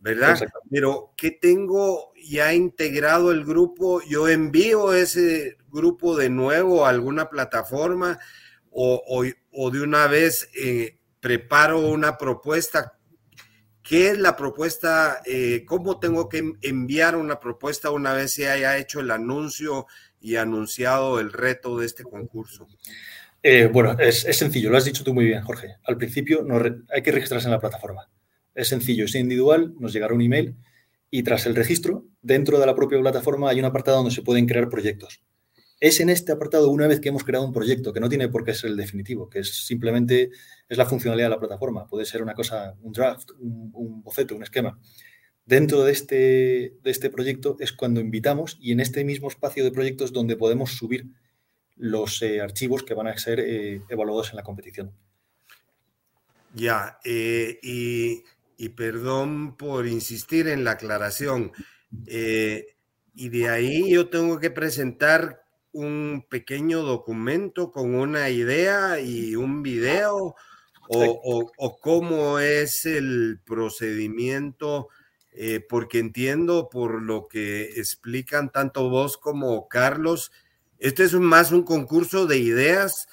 ¿verdad? 0.01 0.37
Pero 0.69 1.13
¿qué 1.15 1.31
tengo 1.31 2.11
ya 2.15 2.53
integrado 2.53 3.31
el 3.31 3.45
grupo? 3.45 4.01
Yo 4.01 4.27
envío 4.27 4.93
ese 4.93 5.57
grupo 5.69 6.17
de 6.17 6.29
nuevo 6.29 6.85
a 6.85 6.89
alguna 6.89 7.29
plataforma 7.29 8.19
o, 8.71 9.23
o, 9.51 9.71
de 9.71 9.81
una 9.81 10.07
vez 10.07 10.49
eh, 10.55 10.97
preparo 11.19 11.79
una 11.79 12.17
propuesta. 12.17 12.97
¿Qué 13.83 14.09
es 14.09 14.17
la 14.17 14.35
propuesta? 14.35 15.21
Eh, 15.25 15.65
¿Cómo 15.67 15.99
tengo 15.99 16.29
que 16.29 16.53
enviar 16.61 17.15
una 17.15 17.39
propuesta 17.39 17.91
una 17.91 18.13
vez 18.13 18.33
se 18.33 18.49
haya 18.49 18.77
hecho 18.77 19.01
el 19.01 19.11
anuncio 19.11 19.85
y 20.23 20.37
anunciado 20.37 21.19
el 21.19 21.31
reto 21.31 21.77
de 21.77 21.85
este 21.85 22.01
concurso? 22.03 22.67
Eh, 23.43 23.69
bueno, 23.71 23.95
es, 23.99 24.21
sencillo, 24.21 24.71
lo 24.71 24.77
has 24.77 24.85
dicho 24.85 25.03
tú 25.03 25.13
muy 25.13 25.25
bien, 25.25 25.43
Jorge. 25.43 25.75
Al 25.83 25.97
principio 25.97 26.43
hay 26.89 27.03
que 27.03 27.11
registrarse 27.11 27.45
en 27.45 27.51
la 27.51 27.59
plataforma. 27.59 28.09
Es 28.55 28.69
sencillo, 28.69 29.05
es 29.05 29.13
individual, 29.13 29.75
nos 29.79 29.93
llegará 29.93 30.15
un 30.15 30.21
email 30.21 30.55
y 31.11 31.21
tras 31.21 31.45
el 31.45 31.55
registro, 31.55 32.07
dentro 32.23 32.57
de 32.57 32.65
la 32.65 32.73
propia 32.73 32.99
plataforma 32.99 33.51
hay 33.51 33.59
un 33.59 33.65
apartado 33.65 33.97
donde 33.97 34.11
se 34.11 34.23
pueden 34.23 34.47
crear 34.47 34.67
proyectos 34.69 35.21
es 35.83 35.99
en 35.99 36.09
este 36.09 36.31
apartado, 36.31 36.69
una 36.69 36.87
vez 36.87 37.01
que 37.01 37.09
hemos 37.09 37.25
creado 37.25 37.45
un 37.45 37.51
proyecto, 37.51 37.91
que 37.91 37.99
no 37.99 38.07
tiene 38.07 38.29
por 38.29 38.45
qué 38.45 38.53
ser 38.53 38.69
el 38.69 38.77
definitivo, 38.77 39.29
que 39.29 39.39
es 39.39 39.65
simplemente 39.65 40.29
es 40.69 40.77
la 40.77 40.85
funcionalidad 40.85 41.25
de 41.25 41.31
la 41.31 41.39
plataforma, 41.39 41.85
puede 41.87 42.05
ser 42.05 42.23
una 42.23 42.33
cosa, 42.33 42.73
un 42.83 42.93
draft, 42.93 43.31
un, 43.37 44.01
boceto, 44.01 44.33
un 44.33 44.43
esquema. 44.43 44.79
Dentro 45.45 45.83
de 45.83 45.91
este, 45.91 46.15
de 46.83 46.91
este 46.91 47.09
proyecto 47.09 47.57
es 47.59 47.73
cuando 47.73 47.99
invitamos 47.99 48.57
y 48.61 48.71
en 48.71 48.79
este 48.79 49.03
mismo 49.03 49.27
espacio 49.27 49.63
de 49.63 49.71
proyectos 49.71 50.13
donde 50.13 50.37
podemos 50.37 50.71
subir 50.71 51.07
los 51.75 52.21
eh, 52.21 52.39
archivos 52.39 52.83
que 52.83 52.93
van 52.93 53.07
a 53.07 53.17
ser 53.17 53.39
eh, 53.39 53.81
evaluados 53.89 54.29
en 54.29 54.37
la 54.37 54.43
competición. 54.43 54.91
Ya, 56.53 56.99
eh, 57.03 57.59
y, 57.63 58.23
y, 58.57 58.69
perdón 58.69 59.57
por 59.57 59.87
insistir 59.87 60.47
en 60.47 60.63
la 60.63 60.71
aclaración. 60.71 61.51
y 63.15 63.29
de 63.29 63.49
ahí 63.49 63.91
yo 63.91 64.09
tengo 64.09 64.39
que 64.39 64.49
presentar 64.49 65.43
un 65.73 66.25
pequeño 66.29 66.83
documento 66.83 67.71
con 67.71 67.95
una 67.95 68.29
idea 68.29 68.99
y 68.99 69.35
un 69.35 69.61
video? 69.61 70.35
O, 70.89 71.79
cómo 71.81 72.39
es 72.39 72.85
el 72.85 73.39
procedimiento? 73.45 74.89
Eh, 75.35 75.65
porque 75.67 75.97
entiendo 75.97 76.69
por 76.69 77.01
lo 77.01 77.27
que 77.27 77.79
explican 77.79 78.51
tanto 78.51 78.89
vos 78.89 79.17
como 79.17 79.67
Carlos, 79.67 80.31
este 80.77 81.03
es 81.03 81.13
más 81.13 81.51
un 81.51 81.63
concurso 81.63 82.27
de 82.27 82.37
ideas 82.37 83.07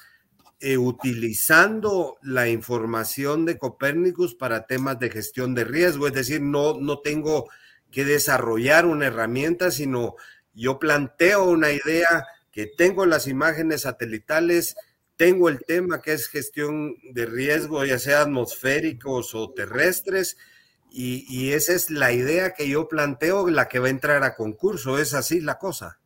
eh, 0.59 0.77
utilizando 0.77 2.19
la 2.21 2.47
información 2.47 3.45
de 3.45 3.57
Copérnicus 3.57 4.35
para 4.35 4.67
temas 4.67 4.99
de 4.99 5.09
gestión 5.09 5.55
de 5.55 5.63
riesgo, 5.63 6.05
es 6.05 6.13
decir, 6.13 6.41
no, 6.41 6.79
no 6.79 6.99
tengo 6.99 7.49
que 7.89 8.05
desarrollar 8.05 8.85
una 8.85 9.07
herramienta, 9.07 9.71
sino 9.71 10.15
yo 10.53 10.77
planteo 10.77 11.45
una 11.45 11.71
idea 11.71 12.27
que 12.51 12.67
tengo 12.67 13.07
las 13.07 13.25
imágenes 13.25 13.81
satelitales, 13.81 14.75
tengo 15.15 15.49
el 15.49 15.63
tema 15.65 16.03
que 16.03 16.13
es 16.13 16.27
gestión 16.27 16.95
de 17.11 17.25
riesgo, 17.25 17.83
ya 17.83 17.97
sea 17.97 18.21
atmosféricos 18.21 19.33
o 19.33 19.51
terrestres, 19.51 20.37
y, 20.91 21.51
esa 21.51 21.73
es 21.73 21.89
la 21.89 22.11
idea 22.11 22.53
que 22.53 22.67
yo 22.67 22.87
planteo, 22.87 23.49
la 23.49 23.67
que 23.67 23.79
va 23.79 23.87
a 23.87 23.91
entrar 23.91 24.23
a 24.23 24.35
concurso. 24.35 24.99
¿Es 24.99 25.13
así 25.13 25.39
la 25.39 25.57
cosa? 25.57 25.99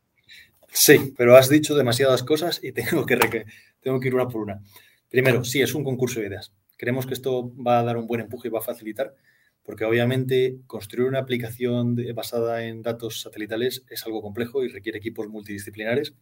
Sí, 0.72 1.14
pero 1.18 1.36
has 1.36 1.50
dicho 1.50 1.76
demasiadas 1.76 2.24
cosas 2.24 2.60
y 2.64 2.72
tengo 2.74 3.06
que, 3.06 3.46
tengo 3.82 4.00
que 4.00 4.08
ir 4.08 4.16
una 4.16 4.28
por 4.28 4.42
una. 4.42 4.62
Primero, 5.10 5.44
sí, 5.44 5.62
es 5.62 5.74
un 5.74 5.84
concurso 5.84 6.20
de 6.20 6.28
ideas. 6.28 6.52
Creemos 6.78 7.06
que 7.06 7.14
esto 7.14 7.52
va 7.56 7.80
a 7.80 7.84
dar 7.84 7.98
un 7.98 8.08
buen 8.08 8.22
empuje 8.22 8.50
y 8.50 8.52
va 8.52 8.60
a 8.60 8.64
facilitar, 8.64 9.16
porque 9.64 9.86
obviamente 9.86 10.58
construir 10.68 11.08
una 11.08 11.20
aplicación 11.20 11.96
basada 12.14 12.66
en 12.66 12.82
datos 12.82 13.22
satelitales 13.22 13.84
es 13.90 14.06
algo 14.06 14.22
complejo 14.22 14.64
y 14.64 14.68
requiere 14.68 14.98
equipos 14.98 15.28
multidisciplinares 15.30 16.14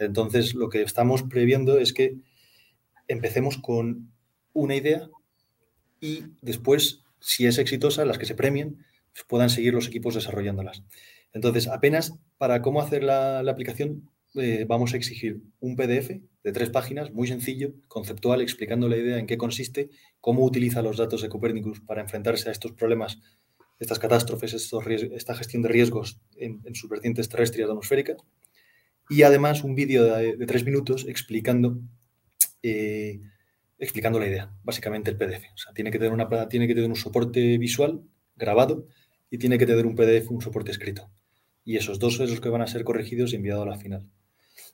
entonces, 0.00 0.54
lo 0.54 0.70
que 0.70 0.82
estamos 0.82 1.22
previendo 1.22 1.78
es 1.78 1.92
que 1.92 2.16
empecemos 3.06 3.58
con 3.58 4.10
una 4.54 4.74
idea 4.74 5.08
y 6.00 6.24
después, 6.40 7.02
si 7.20 7.46
es 7.46 7.58
exitosa, 7.58 8.04
las 8.04 8.18
que 8.18 8.26
se 8.26 8.34
premien, 8.34 8.84
pues 9.12 9.24
puedan 9.28 9.50
seguir 9.50 9.74
los 9.74 9.86
equipos 9.86 10.14
desarrollándolas. 10.14 10.82
Entonces, 11.32 11.68
apenas 11.68 12.14
para 12.38 12.62
cómo 12.62 12.80
hacer 12.80 13.04
la, 13.04 13.40
aplicación, 13.40 14.08
eh, 14.34 14.64
vamos 14.66 14.94
a 14.94 14.96
exigir 14.96 15.40
un 15.60 15.76
PDF 15.76 16.10
de 16.42 16.52
tres 16.52 16.70
páginas, 16.70 17.12
muy 17.12 17.28
sencillo, 17.28 17.74
conceptual, 17.88 18.40
explicando 18.40 18.88
la 18.88 18.96
idea 18.96 19.18
en 19.18 19.26
qué 19.26 19.36
consiste, 19.36 19.90
cómo 20.20 20.44
utiliza 20.44 20.82
los 20.82 20.96
datos 20.96 21.22
de 21.22 21.28
Copernicus 21.28 21.80
para 21.80 22.00
enfrentarse 22.00 22.48
a 22.48 22.52
estos 22.52 22.72
problemas, 22.72 23.20
estas 23.78 23.98
catástrofes, 23.98 24.54
esta 24.54 25.34
gestión 25.34 25.62
de 25.62 25.68
riesgos 25.68 26.20
en, 26.36 26.60
en 26.64 26.74
sus 26.74 26.90
vertientes 26.90 27.28
terrestres 27.28 27.60
y 27.60 27.70
atmosféricas 27.70 28.18
y 29.10 29.24
además 29.24 29.64
un 29.64 29.74
vídeo 29.74 30.04
de, 30.04 30.46
tres 30.46 30.64
minutos 30.64 31.04
explicando, 31.06 31.80
eh, 32.62 33.20
explicando 33.80 34.20
la 34.20 34.28
idea, 34.28 34.52
básicamente 34.62 35.10
el 35.10 35.16
PDF. 35.16 35.46
O 35.54 35.58
sea, 35.58 35.72
tiene 35.72 35.90
que, 35.90 35.98
tener 35.98 36.12
una, 36.12 36.28
tiene 36.48 36.68
que 36.68 36.74
tener 36.74 36.88
un 36.88 36.96
soporte 36.96 37.58
visual 37.58 38.02
grabado 38.36 38.86
y 39.30 39.38
tiene 39.38 39.58
que 39.58 39.66
tener 39.66 39.86
un 39.86 39.96
PDF, 39.96 40.30
un 40.30 40.42
soporte 40.42 40.70
escrito. 40.70 41.10
Y 41.64 41.76
esos 41.76 41.98
dos 41.98 42.16
son 42.16 42.28
los 42.28 42.40
que 42.40 42.48
van 42.48 42.62
a 42.62 42.66
ser 42.66 42.84
corregidos 42.84 43.32
y 43.32 43.36
enviados 43.36 43.66
a 43.66 43.70
la 43.70 43.78
final. 43.78 44.06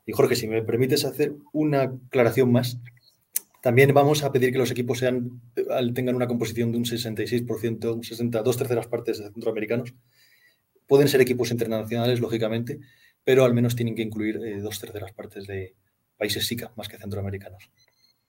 Y 0.05 0.13
Jorge, 0.13 0.37
si 0.37 0.49
me 0.49 0.63
permites 0.63 1.05
hacer 1.05 1.35
una 1.53 1.83
aclaración 1.83 2.51
más, 2.53 2.79
también 3.63 3.93
vamos 3.95 4.23
a 4.23 4.31
pedir 4.33 4.53
que 4.53 4.59
los 4.59 4.71
equipos 4.71 5.01
tengan 5.01 6.15
una 6.15 6.29
composición 6.29 6.71
de 6.71 6.79
un 6.79 6.85
66%, 6.85 7.95
un 7.95 8.05
60, 8.05 8.43
dos 8.43 8.57
terceras 8.57 8.87
partes 8.87 9.19
de 9.19 9.25
centroamericanos. 9.33 9.95
Pueden 10.87 11.09
ser 11.09 11.21
equipos 11.21 11.51
internacionales, 11.51 12.21
lógicamente, 12.21 12.79
pero 13.25 13.45
al 13.45 13.55
menos 13.55 13.75
tienen 13.75 13.97
que 13.97 14.03
incluir 14.03 14.37
eh, 14.37 14.61
dos 14.61 14.79
terceras 14.79 15.13
partes 15.13 15.49
de 15.49 15.75
países 16.17 16.47
SICA 16.47 16.73
más 16.77 16.89
que 16.89 16.97
centroamericanos. 16.97 17.69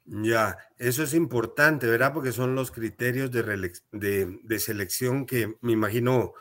Ya, 0.10 0.58
eso 0.78 1.04
es 1.04 1.14
importante, 1.14 1.86
¿verdad? 1.86 2.14
Porque 2.14 2.32
son 2.32 2.56
los 2.56 2.72
criterios 2.72 3.30
de, 3.30 4.60
selección 4.60 5.26
que 5.26 5.58
me 5.60 5.74
imagino 5.74 6.34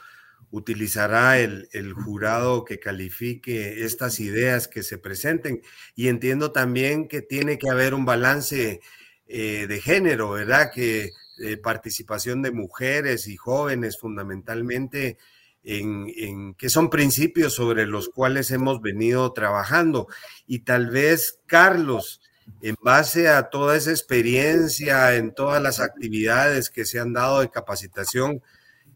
utilizará 0.50 1.40
el, 1.40 1.68
jurado 1.92 2.64
que 2.64 2.78
califique 2.78 3.84
estas 3.84 4.20
ideas 4.20 4.68
que 4.68 4.84
se 4.84 4.98
presenten. 4.98 5.62
Y 5.96 6.06
entiendo 6.06 6.52
también 6.52 7.08
que 7.08 7.22
tiene 7.22 7.58
que 7.58 7.68
haber 7.68 7.94
un 7.94 8.04
balance 8.04 8.80
eh, 9.26 9.66
de 9.68 9.80
género, 9.80 10.30
¿verdad? 10.30 10.70
Que 10.72 11.10
eh, 11.38 11.56
participación 11.56 12.42
de 12.42 12.52
mujeres 12.52 13.26
y 13.26 13.36
jóvenes 13.36 13.98
fundamentalmente, 13.98 15.18
en, 15.64 16.54
que 16.54 16.68
son 16.68 16.88
principios 16.88 17.54
sobre 17.54 17.84
los 17.86 18.10
cuales 18.10 18.52
hemos 18.52 18.80
venido 18.80 19.32
trabajando. 19.32 20.06
Y 20.46 20.60
tal 20.60 20.88
vez, 20.88 21.40
Carlos, 21.46 22.20
en 22.62 22.76
base 22.80 23.28
a 23.28 23.50
toda 23.50 23.76
esa 23.76 23.90
experiencia, 23.90 25.14
en 25.14 25.34
todas 25.34 25.62
las 25.62 25.80
actividades 25.80 26.70
que 26.70 26.84
se 26.84 26.98
han 26.98 27.12
dado 27.12 27.40
de 27.40 27.50
capacitación, 27.50 28.42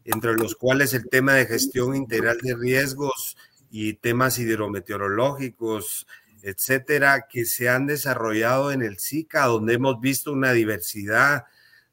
entre 0.03 0.33
los 0.33 0.55
cuales 0.55 0.93
el 0.93 1.07
tema 1.09 1.35
de 1.35 1.45
gestión 1.45 1.95
integral 1.95 2.39
de 2.41 2.55
riesgos 2.55 3.37
y 3.69 3.93
temas 3.93 4.39
hidrometeorológicos, 4.39 6.07
etcétera, 6.43 7.27
que 7.29 7.45
se 7.45 7.69
han 7.69 7.85
desarrollado 7.85 8.71
en 8.71 8.81
el 8.81 8.97
SICA, 8.97 9.45
donde 9.45 9.75
hemos 9.75 10.01
visto 10.01 10.31
una 10.33 10.53
diversidad 10.53 11.45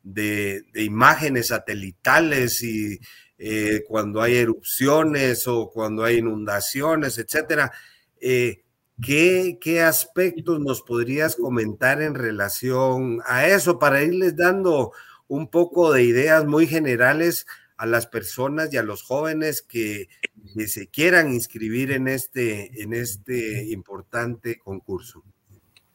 de, 0.02 0.64
imágenes 0.74 1.48
satelitales 1.48 2.62
y 2.62 2.98
eh, 3.38 3.84
cuando 3.86 4.22
hay 4.22 4.36
erupciones 4.36 5.46
o 5.46 5.70
cuando 5.70 6.02
hay 6.02 6.16
inundaciones, 6.16 7.18
etcétera. 7.18 7.70
Eh, 8.20 8.64
¿qué, 9.02 9.58
¿Qué 9.60 9.80
aspectos 9.80 10.60
nos 10.60 10.82
podrías 10.82 11.36
comentar 11.36 12.02
en 12.02 12.14
relación 12.14 13.20
a 13.26 13.46
eso 13.46 13.78
para 13.78 14.02
irles 14.02 14.36
dando 14.36 14.92
un 15.28 15.48
poco 15.48 15.92
de 15.92 16.04
ideas 16.04 16.46
muy 16.46 16.66
generales 16.66 17.46
a 17.76 17.86
las 17.86 18.06
personas 18.06 18.72
y 18.72 18.76
a 18.76 18.82
los 18.82 19.02
jóvenes 19.02 19.62
que, 19.62 20.08
se 20.66 20.88
quieran 20.88 21.32
inscribir 21.32 21.92
en 21.92 22.08
este, 22.08 22.82
en 22.82 22.92
este 22.92 23.70
importante 23.70 24.58
concurso? 24.58 25.22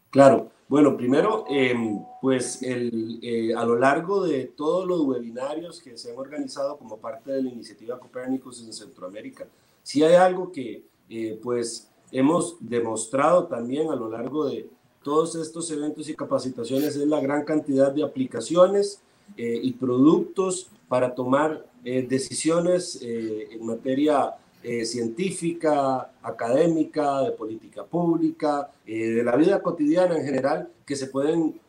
Claro, 0.10 0.52
bueno, 0.70 0.96
primero, 0.96 1.46
em, 1.50 2.00
pues 2.22 2.62
el, 2.64 3.20
eh, 3.22 3.54
a 3.54 3.66
lo 3.66 3.78
largo 3.78 4.26
de 4.26 4.46
todos 4.46 4.88
los 4.88 5.02
webinarios 5.02 5.82
que 5.82 5.98
se 5.98 6.12
han 6.12 6.18
organizado 6.18 6.78
como 6.78 6.98
parte 6.98 7.32
de 7.32 7.44
la 7.44 7.50
iniciativa 7.50 8.00
Copérnicos 8.00 8.64
en 8.64 8.72
Centroamérica, 8.72 9.46
si 9.82 10.04
hay 10.04 10.16
algo 10.16 10.52
que 10.52 10.86
eh, 11.10 11.40
pues 11.44 11.92
hemos 12.14 12.56
demostrado 12.62 13.48
también 13.48 13.90
a 13.90 13.96
lo 13.96 14.10
largo 14.10 14.46
de 14.46 14.70
todos 15.04 15.36
estos 15.36 15.70
eventos 15.72 16.08
y 16.08 16.16
capacitaciones 16.16 16.96
es 16.96 17.08
la 17.08 17.20
gran 17.20 17.44
cantidad 17.44 17.92
de 17.92 18.04
aplicaciones 18.04 19.02
eh, 19.36 19.60
y 19.62 19.74
productos 19.74 20.70
para 20.88 21.14
tomar 21.14 21.66
eh, 21.84 22.06
decisiones 22.08 22.98
eh, 23.02 23.50
en 23.52 23.66
materia 23.66 24.36
eh, 24.62 24.86
científica, 24.86 26.12
académica, 26.22 27.22
de 27.24 27.32
política 27.32 27.84
pública, 27.84 28.70
de 28.86 29.22
la 29.22 29.36
vida 29.36 29.62
cotidiana 29.62 30.16
en 30.16 30.24
general, 30.24 30.70
que 30.86 30.96
se 30.96 31.08
pueden 31.08 31.60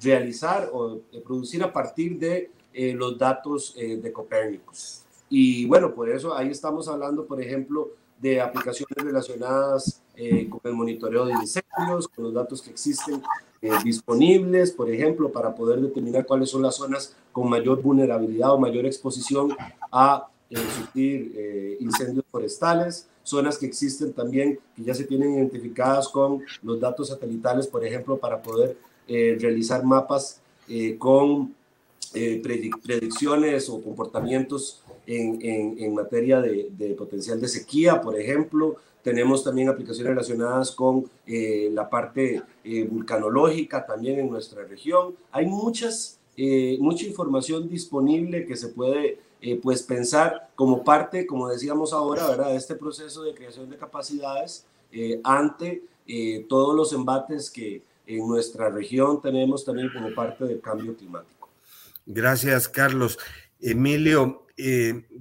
realizar 0.00 0.70
o 0.72 1.00
producir 1.24 1.62
a 1.64 1.72
partir 1.72 2.18
de 2.18 2.50
los 2.94 3.18
datos 3.18 3.74
de 3.74 4.12
Copérnicos. 4.12 5.04
Y 5.30 5.64
bueno, 5.66 5.94
por 5.94 6.08
eso 6.10 6.36
ahí 6.36 6.50
estamos 6.50 6.86
hablando, 6.88 7.24
por 7.24 7.40
ejemplo, 7.40 7.90
de 8.24 8.40
aplicaciones 8.40 8.96
relacionadas 8.96 10.00
con 10.48 10.60
el 10.64 10.72
monitoreo 10.72 11.26
de 11.26 11.32
incendios, 11.32 12.08
con 12.08 12.24
los 12.24 12.32
datos 12.32 12.62
que 12.62 12.70
existen 12.70 13.22
eh, 13.60 13.70
disponibles, 13.82 14.72
por 14.72 14.90
ejemplo, 14.90 15.30
para 15.30 15.54
poder 15.54 15.80
determinar 15.80 16.24
cuáles 16.24 16.48
son 16.48 16.60
las 16.60 16.76
zonas 16.76 17.14
con 17.32 17.50
mayor 17.50 17.82
vulnerabilidad 17.82 18.52
o 18.52 18.58
mayor 18.58 18.86
exposición 18.86 19.56
a 19.90 20.26
eh, 20.48 20.56
sufrir 20.56 21.32
eh, 21.34 21.76
incendios 21.80 22.24
forestales, 22.30 23.08
zonas 23.22 23.58
que 23.58 23.66
existen 23.66 24.12
también, 24.12 24.58
que 24.74 24.84
ya 24.84 24.94
se 24.94 25.04
tienen 25.04 25.34
identificadas 25.34 26.08
con 26.08 26.42
los 26.62 26.80
datos 26.80 27.08
satelitales, 27.08 27.66
por 27.66 27.84
ejemplo, 27.84 28.18
para 28.18 28.40
poder 28.40 28.76
realizar 29.06 29.84
mapas 29.84 30.40
con 30.98 31.54
predicciones 32.42 33.68
o 33.68 33.82
comportamientos 33.82 34.82
en, 35.06 35.38
en, 35.42 35.76
en 35.78 35.94
materia 35.94 36.40
de, 36.40 36.68
de, 36.76 36.94
potencial 36.94 37.40
de 37.40 37.48
sequía, 37.48 38.00
por 38.00 38.18
ejemplo, 38.18 38.76
tenemos 39.04 39.44
también 39.44 39.68
aplicaciones 39.68 40.14
relacionadas 40.14 40.72
con 40.72 41.08
eh, 41.26 41.68
la 41.70 41.90
parte 41.90 42.42
eh, 42.64 42.84
vulcanológica 42.90 43.84
también 43.84 44.18
en 44.18 44.30
nuestra 44.30 44.64
región. 44.64 45.14
Hay 45.30 45.44
muchas, 45.44 46.18
eh, 46.38 46.78
mucha 46.80 47.04
información 47.06 47.68
disponible 47.68 48.46
que 48.46 48.56
se 48.56 48.68
puede 48.68 49.18
pues 49.62 49.82
pensar 49.82 50.48
como 50.54 50.82
parte, 50.82 51.26
como 51.26 51.50
decíamos 51.50 51.92
ahora, 51.92 52.26
¿verdad? 52.26 52.52
de 52.52 52.56
este 52.56 52.76
proceso 52.76 53.24
de 53.24 53.34
creación 53.34 53.68
de 53.68 53.76
capacidades 53.76 54.64
ante 55.22 55.82
todos 56.48 56.74
los 56.74 56.94
embates 56.94 57.50
que 57.50 57.82
en 58.06 58.26
nuestra 58.26 58.70
región 58.70 59.20
tenemos 59.20 59.62
también 59.62 59.90
como 59.92 60.14
parte 60.14 60.46
del 60.46 60.62
cambio 60.62 60.96
climático. 60.96 61.33
Gracias, 62.06 62.68
Carlos. 62.68 63.18
Emilio, 63.60 64.46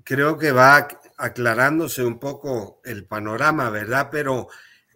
creo 0.04 0.38
que 0.38 0.52
va 0.52 0.88
aclarándose 1.18 2.04
un 2.04 2.20
poco 2.20 2.82
el 2.84 3.06
panorama, 3.06 3.70
¿verdad? 3.70 4.10
Pero 4.12 4.50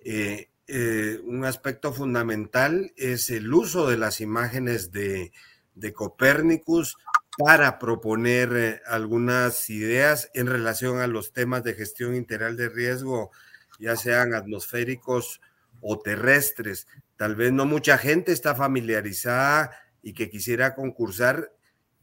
eh, 0.03 0.49
eh, 0.67 1.21
un 1.23 1.45
aspecto 1.45 1.93
fundamental 1.93 2.91
es 2.97 3.29
el 3.29 3.53
uso 3.53 3.89
de 3.89 3.97
las 3.97 4.19
imágenes 4.19 4.91
de, 4.91 5.31
de 5.75 5.93
Copérnicus 5.93 6.97
para 7.37 7.79
proponer 7.79 8.49
eh, 8.55 8.81
algunas 8.87 9.69
ideas 9.69 10.29
en 10.33 10.47
relación 10.47 10.99
a 10.99 11.07
los 11.07 11.31
temas 11.31 11.63
de 11.63 11.75
gestión 11.75 12.15
integral 12.15 12.57
de 12.57 12.67
riesgo, 12.67 13.31
ya 13.79 13.95
sean 13.95 14.33
atmosféricos 14.33 15.39
o 15.81 15.99
terrestres. 15.99 16.87
Tal 17.15 17.35
vez 17.35 17.53
no 17.53 17.65
mucha 17.65 17.97
gente 17.97 18.31
está 18.31 18.55
familiarizada 18.55 19.71
y 20.01 20.13
que 20.13 20.29
quisiera 20.29 20.75
concursar. 20.75 21.53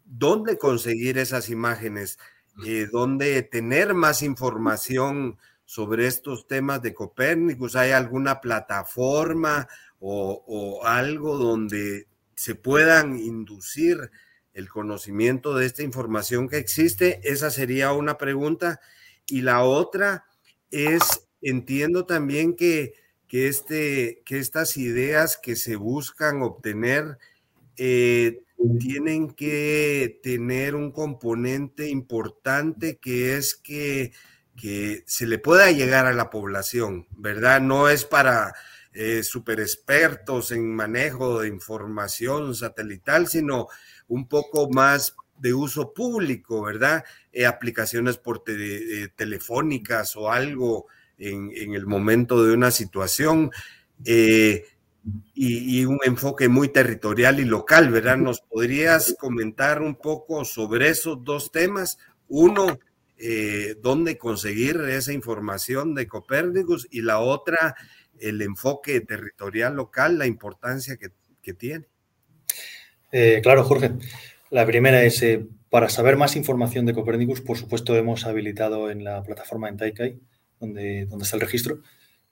¿Dónde 0.05 0.59
conseguir 0.59 1.19
esas 1.19 1.49
imágenes? 1.49 2.19
eh, 2.65 2.87
donde 2.91 3.43
tener 3.43 3.95
más 3.95 4.23
información 4.23 5.39
sobre 5.65 6.07
estos 6.07 6.47
temas 6.47 6.83
de 6.83 6.95
Copérnicus? 6.95 7.77
¿Hay 7.77 7.91
alguna 7.91 8.41
plataforma 8.41 9.69
o, 9.99 10.83
algo 10.85 11.39
donde 11.39 12.07
se 12.35 12.55
puedan 12.55 13.19
inducir 13.19 14.11
el 14.53 14.69
conocimiento 14.69 15.55
de 15.55 15.67
esta 15.67 15.83
información 15.83 16.49
que 16.49 16.59
existe? 16.59 17.21
Esa 17.25 17.51
sería 17.51 17.93
una 17.93 18.19
pregunta. 18.19 18.81
Y 19.27 19.41
la 19.41 19.63
otra 19.65 20.27
es, 20.71 21.27
entiendo 21.41 22.07
también 22.07 22.55
que, 22.55 22.95
que, 23.27 23.49
este, 23.49 24.23
que 24.25 24.39
estas 24.39 24.77
ideas 24.77 25.39
que 25.43 25.57
se 25.57 25.77
buscan 25.77 26.43
obtener 26.43 27.19
eh, 27.77 28.44
tienen 28.79 29.31
que 29.31 30.21
tener 30.23 30.75
un 30.75 30.93
componente 30.93 31.89
importante 31.89 32.97
que 32.97 33.37
es 33.37 33.55
que, 33.55 34.13
se 35.07 35.27
le 35.27 35.39
pueda 35.39 35.71
llegar 35.73 36.07
a 36.07 36.13
la 36.13 36.31
población, 36.31 37.07
¿verdad? 37.17 37.61
No 37.61 37.89
es 37.89 38.05
para 38.05 38.55
eh, 38.93 39.23
super 39.25 39.61
expertos 39.61 40.53
en 40.53 40.75
manejo 40.75 41.41
de 41.41 41.49
información 41.49 42.55
satelital, 42.55 43.27
sino 43.27 43.67
un 44.07 44.29
poco 44.29 44.71
más 44.71 45.17
de 45.39 45.53
uso 45.53 45.93
público, 45.93 46.63
¿verdad? 46.63 47.05
Eh, 47.33 47.47
aplicaciones 47.47 48.17
por 48.17 48.45
eh, 48.47 49.09
telefónicas 49.17 50.15
o 50.17 50.31
algo 50.31 50.87
en, 51.19 51.51
en, 51.55 51.75
el 51.75 51.87
momento 51.87 52.45
de 52.45 52.55
una 52.55 52.71
situación. 52.71 53.51
Eh, 54.05 54.65
y, 55.35 55.85
un 55.85 55.99
enfoque 56.05 56.49
muy 56.49 56.69
territorial 56.69 57.41
y 57.41 57.45
local, 57.45 57.91
¿verdad? 57.91 58.17
¿Nos 58.17 58.41
podrías 58.41 59.15
comentar 59.19 59.83
un 59.83 59.97
poco 59.97 60.45
sobre 60.45 60.89
esos 60.89 61.23
dos 61.25 61.53
temas? 61.53 61.99
Uno, 62.29 62.79
eh, 63.19 63.77
dónde 63.83 64.17
conseguir 64.17 64.81
esa 64.89 65.13
información 65.13 65.95
de 65.95 66.07
Copérnicus 66.07 66.89
y 66.91 67.03
la 67.03 67.19
otra, 67.19 67.75
el 68.19 68.41
enfoque 68.41 69.01
territorial 69.01 69.75
local, 69.77 70.19
la 70.19 70.27
importancia 70.27 70.97
que, 70.97 71.11
tiene. 71.53 71.85
Eh, 73.13 73.41
claro, 73.43 73.65
Jorge. 73.65 73.93
La 74.49 74.65
primera 74.65 75.03
es, 75.03 75.23
eh, 75.23 75.45
para 75.69 75.91
saber 75.91 76.17
más 76.17 76.37
información 76.37 76.87
de 76.87 76.95
Copérnicus, 76.95 77.43
por 77.43 77.59
supuesto, 77.59 77.95
hemos 77.97 78.25
habilitado 78.25 78.91
en 78.91 79.05
la 79.05 79.23
plataforma 79.23 79.69
en 79.69 79.77
Taikai, 79.77 80.21
donde, 80.59 81.05
donde 81.05 81.25
está 81.25 81.37
el 81.37 81.43
registro, 81.43 81.83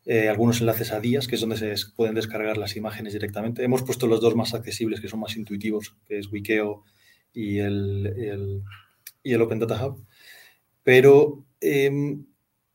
eh, 0.05 0.29
algunos 0.29 0.61
enlaces 0.61 0.93
a 0.93 1.01
días, 1.01 1.29
que 1.29 1.37
es 1.37 1.41
donde 1.41 1.57
se 1.57 1.75
pueden 1.95 2.15
descargar 2.15 2.57
las 2.57 2.77
imágenes 2.77 3.13
directamente. 3.13 3.63
Hemos 3.63 3.83
puesto 3.83 4.09
los 4.09 4.21
dos 4.21 4.35
más 4.35 4.53
accesibles, 4.53 5.01
que 5.01 5.09
son 5.09 5.21
más 5.21 5.37
intuitivos, 5.37 5.97
que 6.07 6.19
es 6.19 6.31
Wikeo 6.33 6.83
y 7.33 7.59
el, 7.59 8.63
y 9.23 9.33
el 9.33 9.43
Open 9.43 9.61
Data 9.61 9.87
Hub. 9.87 10.05
Pero 10.83 11.45
em, 11.61 12.27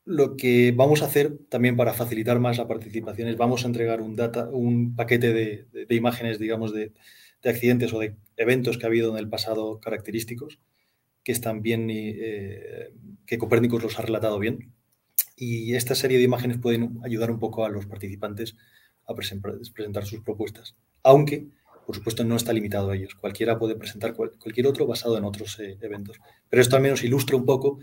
lo 0.06 0.36
que 0.36 0.72
vamos 0.74 1.02
a 1.02 1.06
hacer 1.06 1.36
también 1.50 1.76
para 1.76 1.92
facilitar 1.92 2.40
más 2.40 2.56
la 2.56 2.66
participación 2.66 3.28
es 3.28 3.36
vamos 3.36 3.64
a 3.64 3.68
entregar 3.68 4.00
un, 4.00 4.16
data, 4.16 4.48
un 4.50 4.96
paquete 4.96 5.34
de, 5.34 5.94
imágenes, 5.94 6.38
digamos, 6.38 6.72
de, 6.72 6.92
de, 7.42 7.50
accidentes 7.50 7.92
o 7.92 7.98
de 7.98 8.16
eventos 8.38 8.78
que 8.78 8.86
ha 8.86 8.88
habido 8.88 9.10
en 9.12 9.18
el 9.18 9.28
pasado 9.28 9.80
característicos, 9.80 10.60
que 11.22 11.32
están 11.32 11.60
bien, 11.60 11.88
eh, 11.90 12.90
que 13.26 13.36
Copérnicus 13.36 13.82
los 13.82 13.98
ha 13.98 14.02
relatado 14.02 14.38
bien 14.38 14.72
y 15.38 15.74
esta 15.74 15.94
serie 15.94 16.18
de 16.18 16.24
imágenes 16.24 16.58
pueden 16.58 16.98
ayudar 17.04 17.30
un 17.30 17.38
poco 17.38 17.64
a 17.64 17.68
los 17.68 17.86
participantes 17.86 18.56
a 19.06 19.14
presentar 19.14 20.04
sus 20.04 20.20
propuestas. 20.20 20.74
Aunque 21.02 21.48
por 21.88 21.96
supuesto, 21.96 22.22
no 22.22 22.36
está 22.36 22.52
limitado 22.52 22.90
a 22.90 22.96
ellos. 22.96 23.14
Cualquiera 23.14 23.58
puede 23.58 23.74
presentar 23.74 24.12
cualquier 24.12 24.66
otro 24.66 24.86
basado 24.86 25.16
en 25.16 25.24
otros 25.24 25.58
eh, 25.58 25.78
eventos. 25.80 26.20
Pero 26.50 26.60
esto 26.60 26.76
al 26.76 26.82
menos 26.82 27.02
ilustra 27.02 27.34
un 27.34 27.46
poco 27.46 27.78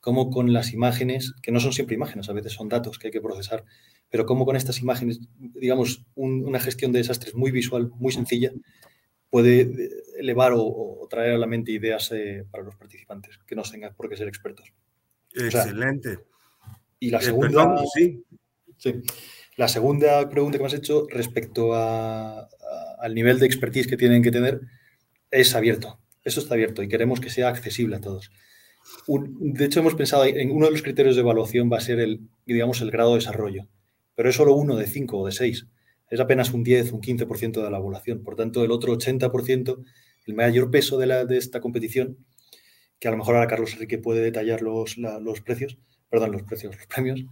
cómo 0.00 0.30
con 0.30 0.54
las 0.54 0.72
imágenes, 0.72 1.34
que 1.42 1.52
no 1.52 1.60
son 1.60 1.74
siempre 1.74 1.94
imágenes, 1.94 2.30
a 2.30 2.32
veces 2.32 2.54
son 2.54 2.70
datos 2.70 2.98
que 2.98 3.08
hay 3.08 3.12
que 3.12 3.20
procesar, 3.20 3.66
pero 4.08 4.24
cómo 4.24 4.46
con 4.46 4.56
estas 4.56 4.80
imágenes, 4.80 5.20
digamos, 5.38 6.06
una 6.14 6.58
gestión 6.58 6.90
de 6.92 7.00
desastres 7.00 7.34
muy 7.34 7.50
visual, 7.50 7.90
muy 7.98 8.12
sencilla, 8.12 8.50
puede 9.28 9.60
eh, 9.60 9.90
elevar 10.18 10.54
o, 10.56 11.06
traer 11.10 11.34
a 11.34 11.38
la 11.38 11.46
mente 11.46 11.70
ideas 11.70 12.10
eh, 12.12 12.46
para 12.50 12.64
los 12.64 12.76
participantes, 12.76 13.40
que 13.46 13.56
no 13.56 13.62
tengan 13.62 13.94
por 13.94 14.08
qué 14.08 14.16
ser 14.16 14.28
expertos. 14.28 14.72
Excelente. 15.34 16.18
Y 17.00 17.10
la 17.10 17.20
segunda, 17.20 17.74
sí. 17.94 18.22
La 19.56 19.68
segunda 19.68 20.28
pregunta 20.28 20.58
que 20.58 20.62
me 20.62 20.68
has 20.68 20.74
hecho 20.74 21.06
respecto 21.10 21.74
al 21.74 23.14
nivel 23.14 23.38
de 23.38 23.46
expertise 23.46 23.86
que 23.86 23.96
tienen 23.96 24.22
que 24.22 24.30
tener 24.30 24.60
es 25.30 25.54
abierto. 25.54 25.98
Eso 26.24 26.40
está 26.40 26.54
abierto 26.54 26.82
y 26.82 26.88
queremos 26.88 27.20
que 27.20 27.30
sea 27.30 27.48
accesible 27.48 27.96
a 27.96 28.00
todos. 28.00 28.30
de 29.06 29.64
hecho, 29.64 29.80
hemos 29.80 29.94
pensado 29.94 30.24
en 30.24 30.50
uno 30.52 30.66
de 30.66 30.72
los 30.72 30.82
criterios 30.82 31.16
de 31.16 31.22
evaluación 31.22 31.70
va 31.72 31.78
a 31.78 31.82
ser 31.82 32.00
el, 32.00 32.20
digamos, 32.44 32.80
el 32.82 32.90
grado 32.90 33.10
de 33.10 33.16
desarrollo, 33.16 33.66
pero 34.14 34.28
es 34.28 34.36
solo 34.36 34.54
uno 34.54 34.76
de 34.76 34.86
cinco 34.86 35.18
o 35.18 35.26
de 35.26 35.32
seis. 35.32 35.66
Es 36.10 36.20
apenas 36.20 36.52
un 36.52 36.64
10, 36.64 36.92
un 36.92 37.00
15% 37.00 37.62
de 37.62 37.70
la 37.70 37.78
evaluación. 37.78 38.22
Por 38.24 38.34
tanto, 38.34 38.64
el 38.64 38.72
otro 38.72 38.92
80%, 38.92 39.84
el 40.26 40.34
mayor 40.34 40.70
peso 40.70 40.98
de, 40.98 41.06
la, 41.06 41.24
de 41.24 41.38
esta 41.38 41.60
competición, 41.60 42.18
que 42.98 43.08
a 43.08 43.12
lo 43.12 43.16
mejor 43.16 43.36
ahora 43.36 43.46
Carlos 43.46 43.72
Enrique 43.74 43.98
puede 43.98 44.20
detallar 44.20 44.60
los, 44.60 44.98
los 44.98 45.40
precios, 45.40 45.78
perdón, 46.10 46.32
los 46.32 46.42
precios, 46.42 46.76
los 46.76 46.86
premios, 46.86 47.24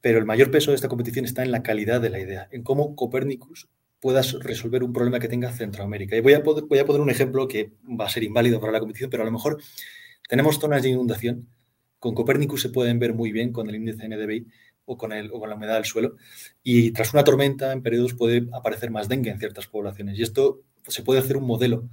pero 0.00 0.18
el 0.18 0.26
mayor 0.26 0.50
peso 0.50 0.70
de 0.70 0.74
esta 0.76 0.88
competición 0.88 1.24
está 1.24 1.42
en 1.42 1.50
la 1.50 1.62
calidad 1.62 2.00
de 2.00 2.10
la 2.10 2.20
idea, 2.20 2.48
en 2.50 2.62
cómo 2.62 2.94
Copernicus 2.94 3.68
pueda 4.00 4.20
resolver 4.40 4.84
un 4.84 4.92
problema 4.92 5.18
que 5.18 5.28
tenga 5.28 5.50
Centroamérica. 5.50 6.14
Y 6.14 6.20
voy 6.20 6.34
a, 6.34 6.38
a 6.38 6.42
poner 6.42 7.00
un 7.00 7.08
ejemplo 7.08 7.48
que 7.48 7.72
va 7.98 8.04
a 8.04 8.10
ser 8.10 8.22
inválido 8.22 8.60
para 8.60 8.70
la 8.70 8.78
competición, 8.78 9.08
pero 9.08 9.22
a 9.22 9.26
lo 9.26 9.32
mejor 9.32 9.62
tenemos 10.28 10.58
zonas 10.58 10.82
de 10.82 10.90
inundación. 10.90 11.48
Con 11.98 12.14
Copernicus 12.14 12.60
se 12.60 12.68
pueden 12.68 12.98
ver 12.98 13.14
muy 13.14 13.32
bien 13.32 13.50
con 13.50 13.66
el 13.70 13.76
índice 13.76 14.04
el, 14.04 14.46
o 14.86 14.98
con 14.98 15.10
la 15.48 15.56
humedad 15.56 15.76
del 15.76 15.86
suelo. 15.86 16.16
Y 16.62 16.90
tras 16.90 17.14
una 17.14 17.24
tormenta, 17.24 17.72
en 17.72 17.82
periodos 17.82 18.12
puede 18.12 18.46
aparecer 18.52 18.90
más 18.90 19.08
dengue 19.08 19.30
en 19.30 19.38
ciertas 19.38 19.68
poblaciones. 19.68 20.18
Y 20.18 20.22
esto 20.22 20.60
se 20.86 21.02
puede 21.02 21.20
hacer 21.20 21.38
un 21.38 21.46
modelo 21.46 21.88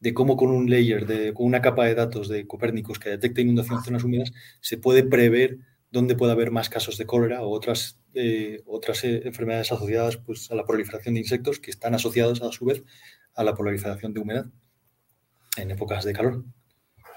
de 0.00 0.14
cómo 0.14 0.36
con 0.36 0.50
un 0.50 0.70
layer, 0.70 1.06
de, 1.06 1.34
con 1.34 1.46
una 1.46 1.60
capa 1.60 1.86
de 1.86 1.94
datos 1.94 2.28
de 2.28 2.46
Copernicus 2.46 2.98
que 2.98 3.10
detecta 3.10 3.40
inundación 3.40 3.78
en 3.78 3.84
zonas 3.84 4.04
húmedas, 4.04 4.32
se 4.60 4.78
puede 4.78 5.02
prever 5.02 5.58
dónde 5.90 6.14
puede 6.14 6.32
haber 6.32 6.50
más 6.50 6.68
casos 6.68 6.98
de 6.98 7.06
cólera 7.06 7.42
o 7.42 7.50
otras, 7.50 7.98
eh, 8.14 8.62
otras 8.66 9.02
eh, 9.04 9.22
enfermedades 9.24 9.72
asociadas 9.72 10.16
pues, 10.18 10.50
a 10.50 10.54
la 10.54 10.64
proliferación 10.64 11.14
de 11.14 11.20
insectos 11.20 11.58
que 11.58 11.70
están 11.70 11.94
asociados 11.94 12.42
a 12.42 12.52
su 12.52 12.66
vez 12.66 12.82
a 13.34 13.44
la 13.44 13.54
proliferación 13.54 14.12
de 14.12 14.20
humedad 14.20 14.46
en 15.56 15.70
épocas 15.70 16.04
de 16.04 16.12
calor. 16.12 16.44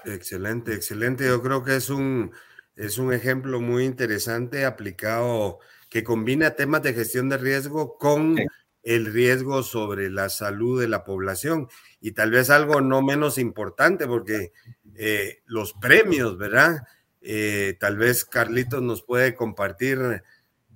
Excelente, 0.04 0.74
excelente. 0.74 1.26
Yo 1.26 1.42
creo 1.42 1.62
que 1.62 1.76
es 1.76 1.90
un, 1.90 2.32
es 2.76 2.98
un 2.98 3.12
ejemplo 3.12 3.60
muy 3.60 3.84
interesante 3.84 4.64
aplicado 4.64 5.58
que 5.88 6.02
combina 6.02 6.52
temas 6.52 6.82
de 6.82 6.94
gestión 6.94 7.28
de 7.28 7.38
riesgo 7.38 7.98
con 7.98 8.36
el 8.82 9.12
riesgo 9.12 9.62
sobre 9.62 10.10
la 10.10 10.28
salud 10.28 10.80
de 10.80 10.88
la 10.88 11.04
población. 11.04 11.68
Y 12.00 12.12
tal 12.12 12.30
vez 12.30 12.50
algo 12.50 12.80
no 12.80 13.02
menos 13.02 13.38
importante, 13.38 14.06
porque 14.06 14.52
eh, 14.94 15.42
los 15.46 15.72
premios, 15.74 16.36
¿verdad? 16.36 16.82
Eh, 17.20 17.76
tal 17.78 17.96
vez 17.96 18.24
Carlitos 18.24 18.82
nos 18.82 19.02
puede 19.02 19.34
compartir 19.34 20.22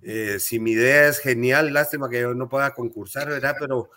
eh, 0.02 0.38
si 0.38 0.60
mi 0.60 0.72
idea 0.72 1.08
es 1.08 1.18
genial, 1.18 1.72
lástima 1.72 2.08
que 2.08 2.20
yo 2.20 2.34
no 2.34 2.48
pueda 2.48 2.74
concursar, 2.74 3.28
¿verdad? 3.28 3.56
Pero 3.58 3.90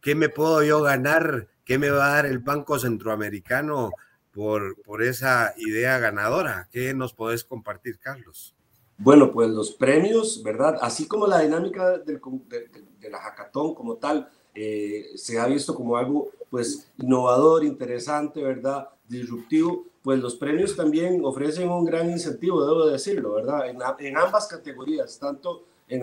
¿qué 0.00 0.14
me 0.14 0.28
puedo 0.28 0.62
yo 0.62 0.82
ganar? 0.82 1.48
¿Qué 1.64 1.78
me 1.78 1.90
va 1.90 2.12
a 2.12 2.14
dar 2.16 2.26
el 2.26 2.38
Banco 2.38 2.78
Centroamericano 2.78 3.90
por, 4.30 4.80
por 4.82 5.02
esa 5.02 5.54
idea 5.56 5.98
ganadora? 5.98 6.68
¿Qué 6.70 6.94
nos 6.94 7.12
podés 7.12 7.42
compartir, 7.42 7.98
Carlos? 7.98 8.54
Bueno, 9.00 9.32
pues 9.32 9.50
los 9.50 9.72
premios, 9.72 10.42
¿verdad? 10.42 10.78
Así 10.80 11.06
como 11.06 11.26
la 11.26 11.40
dinámica 11.40 11.98
del, 11.98 12.20
de, 12.48 12.68
de, 13.00 13.10
la 13.10 13.18
hackathon 13.18 13.74
como 13.74 13.96
tal, 13.96 14.28
se 14.54 15.38
ha 15.38 15.46
visto 15.46 15.74
como 15.74 15.96
algo 15.96 16.30
pues 16.50 16.90
innovador, 16.98 17.64
interesante, 17.64 18.42
¿verdad? 18.42 18.88
Disruptivo 19.08 19.90
pues 20.02 20.18
los 20.20 20.34
premios 20.34 20.76
también 20.76 21.20
ofrecen 21.24 21.68
un 21.68 21.84
gran 21.84 22.10
incentivo, 22.10 22.64
debo 22.64 22.86
decirlo, 22.86 23.34
¿verdad? 23.34 23.68
En, 23.68 24.16
ambas 24.16 24.46
categorías, 24.46 25.18
tanto 25.18 25.64
en, 25.88 26.02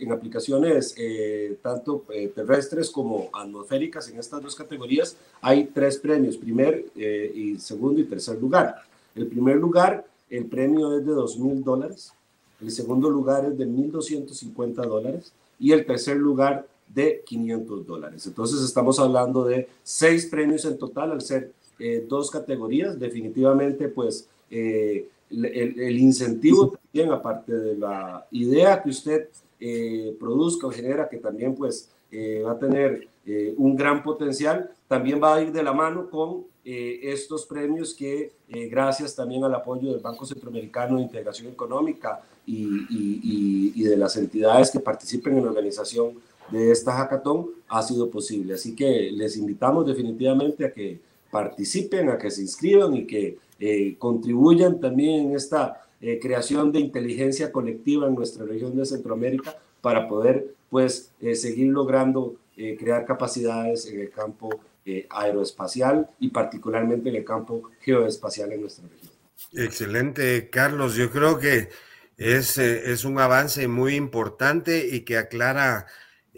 en 0.00 0.12
aplicaciones 0.12 0.94
eh, 0.98 1.58
tanto 1.62 2.04
eh, 2.10 2.28
terrestres 2.28 2.90
como 2.90 3.30
atmosféricas, 3.32 4.08
en 4.10 4.18
estas 4.18 4.42
dos 4.42 4.54
categorías 4.54 5.16
hay 5.40 5.66
tres 5.66 5.96
premios, 5.96 6.36
primer 6.36 6.86
eh, 6.96 7.32
y 7.34 7.58
segundo 7.58 8.00
y 8.00 8.04
tercer 8.04 8.38
lugar. 8.38 8.82
El 9.14 9.26
primer 9.26 9.56
lugar, 9.56 10.04
el 10.28 10.46
premio 10.46 10.98
es 10.98 11.06
de 11.06 11.12
dos 11.12 11.38
mil 11.38 11.64
dólares, 11.64 12.12
el 12.60 12.70
segundo 12.70 13.08
lugar 13.08 13.44
es 13.44 13.56
de 13.56 13.66
1.250 13.66 14.74
dólares 14.86 15.32
y 15.58 15.72
el 15.72 15.86
tercer 15.86 16.16
lugar 16.16 16.66
de 16.88 17.22
500 17.24 17.86
dólares. 17.86 18.26
Entonces 18.26 18.62
estamos 18.62 18.98
hablando 18.98 19.44
de 19.44 19.68
seis 19.82 20.26
premios 20.26 20.64
en 20.64 20.78
total 20.78 21.12
al 21.12 21.20
ser 21.20 21.52
eh, 21.78 22.04
dos 22.08 22.30
categorías. 22.30 22.98
Definitivamente, 22.98 23.88
pues 23.88 24.28
eh, 24.50 25.06
el, 25.30 25.98
incentivo 25.98 26.70
también, 26.70 27.12
aparte 27.12 27.52
de 27.52 27.76
la 27.76 28.26
idea 28.30 28.82
que 28.82 28.90
usted 28.90 29.28
eh, 29.60 30.16
produzca 30.18 30.66
o 30.66 30.70
genera, 30.70 31.08
que 31.08 31.18
también 31.18 31.54
pues 31.54 31.90
va 32.12 32.52
a 32.52 32.58
tener 32.58 33.08
un 33.56 33.76
gran 33.76 34.02
potencial, 34.02 34.70
también 34.86 35.22
va 35.22 35.34
a 35.34 35.42
ir 35.42 35.52
de 35.52 35.62
la 35.62 35.72
mano 35.72 36.08
con 36.08 36.44
estos 36.64 37.46
premios 37.46 37.94
que 37.94 38.32
gracias 38.70 39.14
también 39.14 39.44
al 39.44 39.54
apoyo 39.54 39.92
del 39.92 40.00
Banco 40.00 40.24
Centroamericano 40.24 40.96
de 40.96 41.02
Integración 41.02 41.48
Económica 41.48 42.22
y, 42.46 42.86
y, 42.88 43.72
y 43.74 43.82
de 43.82 43.96
las 43.96 44.16
entidades 44.16 44.70
que 44.70 44.80
participen 44.80 45.36
en 45.36 45.44
la 45.44 45.50
organización 45.50 46.14
de 46.50 46.70
esta 46.70 46.92
hackathon 46.92 47.50
ha 47.68 47.82
sido 47.82 48.10
posible. 48.10 48.54
Así 48.54 48.74
que 48.74 49.10
les 49.12 49.36
invitamos 49.36 49.86
definitivamente 49.86 50.64
a 50.64 50.72
que 50.72 50.98
participen, 51.30 52.08
a 52.08 52.18
que 52.18 52.30
se 52.30 52.42
inscriban 52.42 52.94
y 52.94 53.06
que 53.06 53.38
eh, 53.60 53.96
contribuyan 53.98 54.80
también 54.80 55.26
en 55.26 55.36
esta 55.36 55.82
eh, 56.00 56.18
creación 56.20 56.72
de 56.72 56.80
inteligencia 56.80 57.52
colectiva 57.52 58.06
en 58.06 58.14
nuestra 58.14 58.44
región 58.44 58.76
de 58.76 58.86
Centroamérica 58.86 59.56
para 59.80 60.08
poder 60.08 60.54
pues 60.70 61.12
eh, 61.20 61.34
seguir 61.34 61.68
logrando 61.68 62.36
crear 62.56 63.06
capacidades 63.06 63.86
en 63.86 64.00
el 64.00 64.10
campo 64.10 64.50
aeroespacial 65.10 66.10
y 66.18 66.30
particularmente 66.30 67.08
en 67.08 67.14
el 67.14 67.24
campo 67.24 67.70
geoespacial 67.78 68.50
en 68.50 68.62
nuestra 68.62 68.88
región. 68.88 69.12
Excelente, 69.52 70.50
Carlos. 70.50 70.96
Yo 70.96 71.08
creo 71.08 71.38
que 71.38 71.68
es, 72.16 72.58
es 72.58 73.04
un 73.04 73.20
avance 73.20 73.68
muy 73.68 73.94
importante 73.94 74.88
y 74.90 75.02
que 75.02 75.18
aclara 75.18 75.86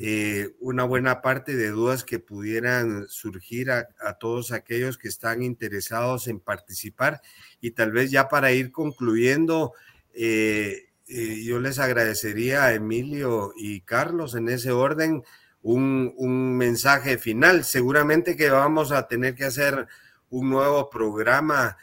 eh, 0.03 0.55
una 0.61 0.85
buena 0.85 1.21
parte 1.21 1.57
de 1.57 1.69
dudas 1.69 2.05
que 2.05 2.19
pudieran 2.19 3.07
surgir 3.09 3.71
a, 3.71 3.87
todos 4.19 4.51
aquellos 4.51 4.97
que 4.97 5.09
están 5.09 5.43
interesados 5.43 6.27
en 6.27 6.40
participar. 6.40 7.21
Y 7.61 7.73
tal 7.73 7.93
vez 7.93 8.11
ya 8.11 8.27
para 8.29 8.51
ir 8.53 8.73
concluyendo, 8.73 9.75
eh, 10.14 10.88
eh, 11.11 11.42
yo 11.44 11.61
les 11.61 11.79
agradecería 11.79 12.64
a 12.64 12.75
Emilio 12.75 13.53
y 13.57 13.81
Carlos 13.83 14.35
en 14.35 14.49
ese 14.49 14.70
orden 14.70 15.23
un, 15.62 16.57
mensaje 16.57 17.18
final. 17.18 17.64
Seguramente 17.64 18.37
que 18.37 18.51
vamos 18.51 18.92
a 18.92 19.09
tener 19.09 19.35
que 19.35 19.44
hacer 19.44 19.87
un 20.31 20.49
nuevo 20.51 20.88
programa 20.88 21.77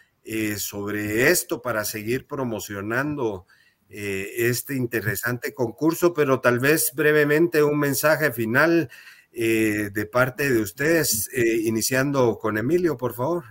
sobre 0.58 1.30
esto 1.30 1.62
para 1.62 1.86
seguir 1.86 2.28
promocionando 2.28 3.46
eh, 3.90 4.50
este 4.50 4.76
interesante 4.76 5.54
concurso, 5.54 6.14
pero 6.14 6.42
tal 6.42 6.60
vez 6.60 6.92
brevemente 6.94 7.64
un 7.64 7.80
mensaje 7.80 8.34
final 8.34 8.90
eh, 9.32 9.92
de 9.94 10.06
parte 10.06 10.52
de 10.52 10.60
ustedes, 10.60 11.30
eh, 11.34 11.62
iniciando 11.64 12.38
con 12.38 12.58
Emilio, 12.58 12.98
por 12.98 13.14
favor. 13.14 13.46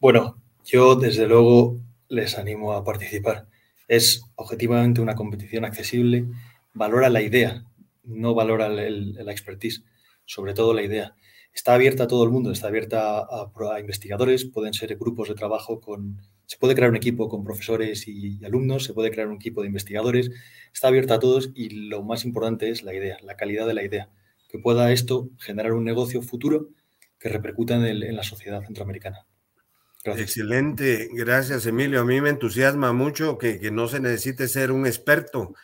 Bueno, 0.00 0.40
yo 0.64 0.96
desde 0.96 1.28
luego 1.28 1.78
les 2.08 2.36
animo 2.36 2.72
a 2.72 2.82
participar. 2.82 3.46
Es 3.88 4.22
objetivamente 4.36 5.00
una 5.00 5.16
competición 5.16 5.64
accesible, 5.64 6.26
valora 6.74 7.08
la 7.08 7.22
idea, 7.22 7.64
no 8.04 8.34
valora 8.34 8.68
la 8.68 9.32
expertise, 9.32 9.82
sobre 10.24 10.54
todo 10.54 10.74
la 10.74 10.82
idea. 10.82 11.14
Está 11.52 11.74
abierta 11.74 12.04
a 12.04 12.06
todo 12.06 12.22
el 12.22 12.30
mundo, 12.30 12.52
está 12.52 12.68
abierta 12.68 13.20
a 13.20 13.80
investigadores, 13.80 14.44
pueden 14.44 14.74
ser 14.74 14.96
grupos 14.96 15.28
de 15.28 15.34
trabajo 15.34 15.80
con 15.80 16.20
se 16.48 16.56
puede 16.56 16.74
crear 16.74 16.88
un 16.88 16.96
equipo 16.96 17.28
con 17.28 17.44
profesores 17.44 18.08
y 18.08 18.42
alumnos, 18.42 18.84
se 18.84 18.94
puede 18.94 19.10
crear 19.10 19.28
un 19.28 19.34
equipo 19.34 19.60
de 19.60 19.66
investigadores, 19.66 20.30
está 20.72 20.88
abierta 20.88 21.14
a 21.14 21.18
todos 21.18 21.50
y 21.54 21.68
lo 21.90 22.02
más 22.02 22.24
importante 22.24 22.70
es 22.70 22.82
la 22.82 22.94
idea, 22.94 23.18
la 23.22 23.36
calidad 23.36 23.66
de 23.66 23.74
la 23.74 23.84
idea, 23.84 24.08
que 24.48 24.58
pueda 24.58 24.90
esto 24.90 25.28
generar 25.38 25.74
un 25.74 25.84
negocio 25.84 26.22
futuro 26.22 26.70
que 27.18 27.28
repercuta 27.28 27.74
en, 27.74 28.16
la 28.16 28.22
sociedad 28.22 28.64
centroamericana. 28.64 29.26
Excelente, 30.16 31.08
gracias 31.12 31.66
Emilio. 31.66 32.00
A 32.00 32.04
mí 32.04 32.20
me 32.20 32.30
entusiasma 32.30 32.92
mucho 32.92 33.38
que, 33.38 33.70
no 33.70 33.88
se 33.88 34.00
necesite 34.00 34.48
ser 34.48 34.72
un 34.72 34.86
experto 34.86 35.54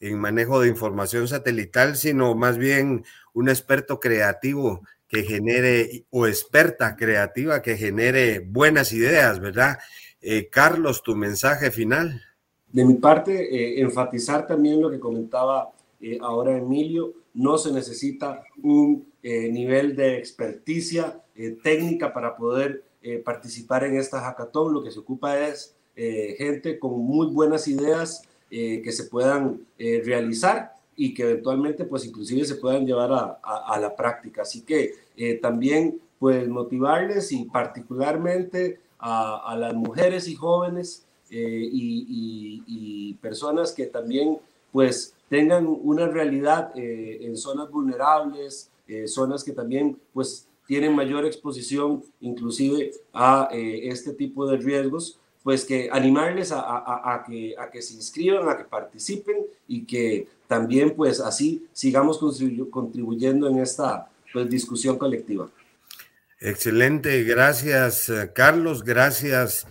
en 0.00 0.18
manejo 0.18 0.60
de 0.60 0.68
información 0.68 1.26
satelital, 1.26 1.96
sino 1.96 2.34
más 2.34 2.58
bien 2.58 3.04
un 3.32 3.48
experto 3.48 3.98
creativo 3.98 4.82
que 5.08 5.22
genere, 5.24 6.04
o 6.10 6.26
experta 6.26 6.94
creativa 6.96 7.62
que 7.62 7.76
genere 7.76 8.40
buenas 8.40 8.92
ideas, 8.92 9.40
¿verdad? 9.40 9.78
Eh, 10.20 10.48
Carlos, 10.50 11.02
tu 11.02 11.16
mensaje 11.16 11.70
final. 11.70 12.22
De 12.70 12.84
mi 12.84 12.94
parte, 12.94 13.32
eh, 13.32 13.80
enfatizar 13.80 14.46
también 14.46 14.80
lo 14.80 14.90
que 14.90 15.00
comentaba 15.00 15.72
eh, 16.00 16.18
ahora 16.20 16.56
Emilio, 16.56 17.14
no 17.34 17.56
se 17.58 17.72
necesita 17.72 18.44
un 18.62 19.06
nivel 19.22 19.94
de 19.94 20.16
experticia 20.16 21.20
técnica 21.62 22.14
para 22.14 22.34
poder 22.34 22.87
participar 23.24 23.84
en 23.84 23.96
esta 23.96 24.20
hackathon, 24.20 24.72
lo 24.72 24.82
que 24.82 24.90
se 24.90 24.98
ocupa 24.98 25.38
es 25.38 25.74
gente 25.94 26.78
con 26.78 26.98
muy 26.98 27.28
buenas 27.28 27.68
ideas 27.68 28.22
que 28.50 28.92
se 28.92 29.04
puedan 29.04 29.60
realizar 29.78 30.72
y 31.00 31.14
que 31.14 31.22
eventualmente 31.22 31.84
pues 31.84 32.04
inclusive 32.04 32.44
se 32.44 32.56
puedan 32.56 32.84
llevar 32.84 33.12
a, 33.12 33.38
a, 33.40 33.78
la 33.78 33.94
práctica. 33.94 34.42
Así 34.42 34.62
que 34.62 34.94
eh, 35.16 35.34
también 35.34 36.00
pues 36.18 36.48
motivarles 36.48 37.30
y 37.30 37.44
particularmente 37.44 38.80
a, 38.98 39.56
las 39.56 39.74
mujeres 39.74 40.26
y 40.26 40.34
jóvenes 40.34 41.06
eh, 41.30 41.68
y, 41.72 42.64
y, 42.66 43.14
personas 43.22 43.72
que 43.72 43.86
también 43.86 44.38
pues 44.72 45.14
tengan 45.28 45.68
una 45.68 46.08
realidad 46.08 46.72
eh, 46.74 47.18
en 47.22 47.36
zonas 47.36 47.70
vulnerables, 47.70 48.70
zonas 49.06 49.44
que 49.44 49.52
también 49.52 49.98
pues 50.12 50.48
tienen 50.68 50.94
mayor 50.94 51.24
exposición 51.24 52.04
inclusive 52.20 52.92
a 53.14 53.48
este 53.52 54.12
tipo 54.12 54.46
de 54.46 54.58
riesgos, 54.58 55.18
pues 55.42 55.64
que 55.64 55.88
animarles 55.90 56.52
a, 56.52 56.60
a, 56.60 57.14
a, 57.14 57.24
que, 57.24 57.54
a 57.58 57.70
que 57.70 57.80
se 57.80 57.94
inscriban, 57.94 58.46
a 58.50 58.58
que 58.58 58.64
participen 58.64 59.38
y 59.66 59.86
que 59.86 60.28
también 60.46 60.94
pues 60.94 61.20
así 61.20 61.66
sigamos 61.72 62.18
contribuyendo 62.70 63.48
en 63.48 63.60
esta 63.60 64.10
pues, 64.30 64.50
discusión 64.50 64.98
colectiva. 64.98 65.50
Excelente, 66.38 67.24
gracias 67.24 68.10
eh, 68.10 68.30
Carlos, 68.34 68.84
gracias 68.84 69.66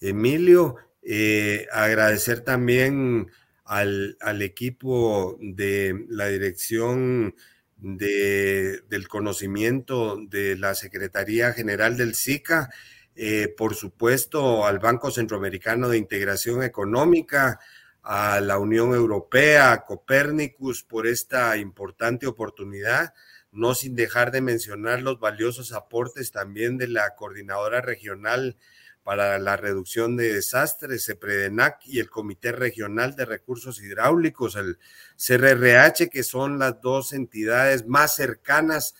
Emilio. 0.00 0.76
Eh, 1.02 1.68
agradecer 1.72 2.40
también 2.40 3.30
al, 3.64 4.16
al, 4.20 4.42
equipo 4.42 5.38
de 5.40 6.06
la 6.08 6.26
dirección 6.26 7.36
de, 7.80 8.82
del 8.88 9.08
conocimiento 9.08 10.18
de 10.28 10.56
la 10.56 10.74
Secretaría 10.74 11.52
General 11.52 11.96
del 11.96 12.14
SICA, 12.14 12.70
eh, 13.16 13.52
por 13.56 13.74
supuesto 13.74 14.66
al 14.66 14.78
Banco 14.78 15.10
Centroamericano 15.10 15.88
de 15.88 15.98
Integración 15.98 16.62
Económica, 16.62 17.58
a 18.02 18.40
la 18.40 18.58
Unión 18.58 18.94
Europea, 18.94 19.72
a 19.72 19.84
Copernicus 19.84 20.82
por 20.82 21.06
esta 21.06 21.56
importante 21.56 22.26
oportunidad, 22.26 23.12
no 23.52 23.74
sin 23.74 23.94
dejar 23.94 24.30
de 24.30 24.40
mencionar 24.40 25.02
los 25.02 25.18
valiosos 25.18 25.72
aportes 25.72 26.30
también 26.30 26.78
de 26.78 26.88
la 26.88 27.14
Coordinadora 27.14 27.80
Regional 27.80 28.56
para 29.02 29.38
la 29.38 29.56
Reducción 29.56 30.16
de 30.16 30.34
Desastres, 30.34 31.06
CEPREDENAC, 31.06 31.86
y 31.86 31.98
el 32.00 32.10
Comité 32.10 32.52
Regional 32.52 33.16
de 33.16 33.24
Recursos 33.24 33.80
Hidráulicos, 33.80 34.56
el 34.56 34.78
CRRH, 35.16 36.08
que 36.10 36.22
son 36.22 36.58
las 36.58 36.80
dos 36.80 37.12
entidades 37.12 37.86
más 37.86 38.14
cercanas 38.14 38.94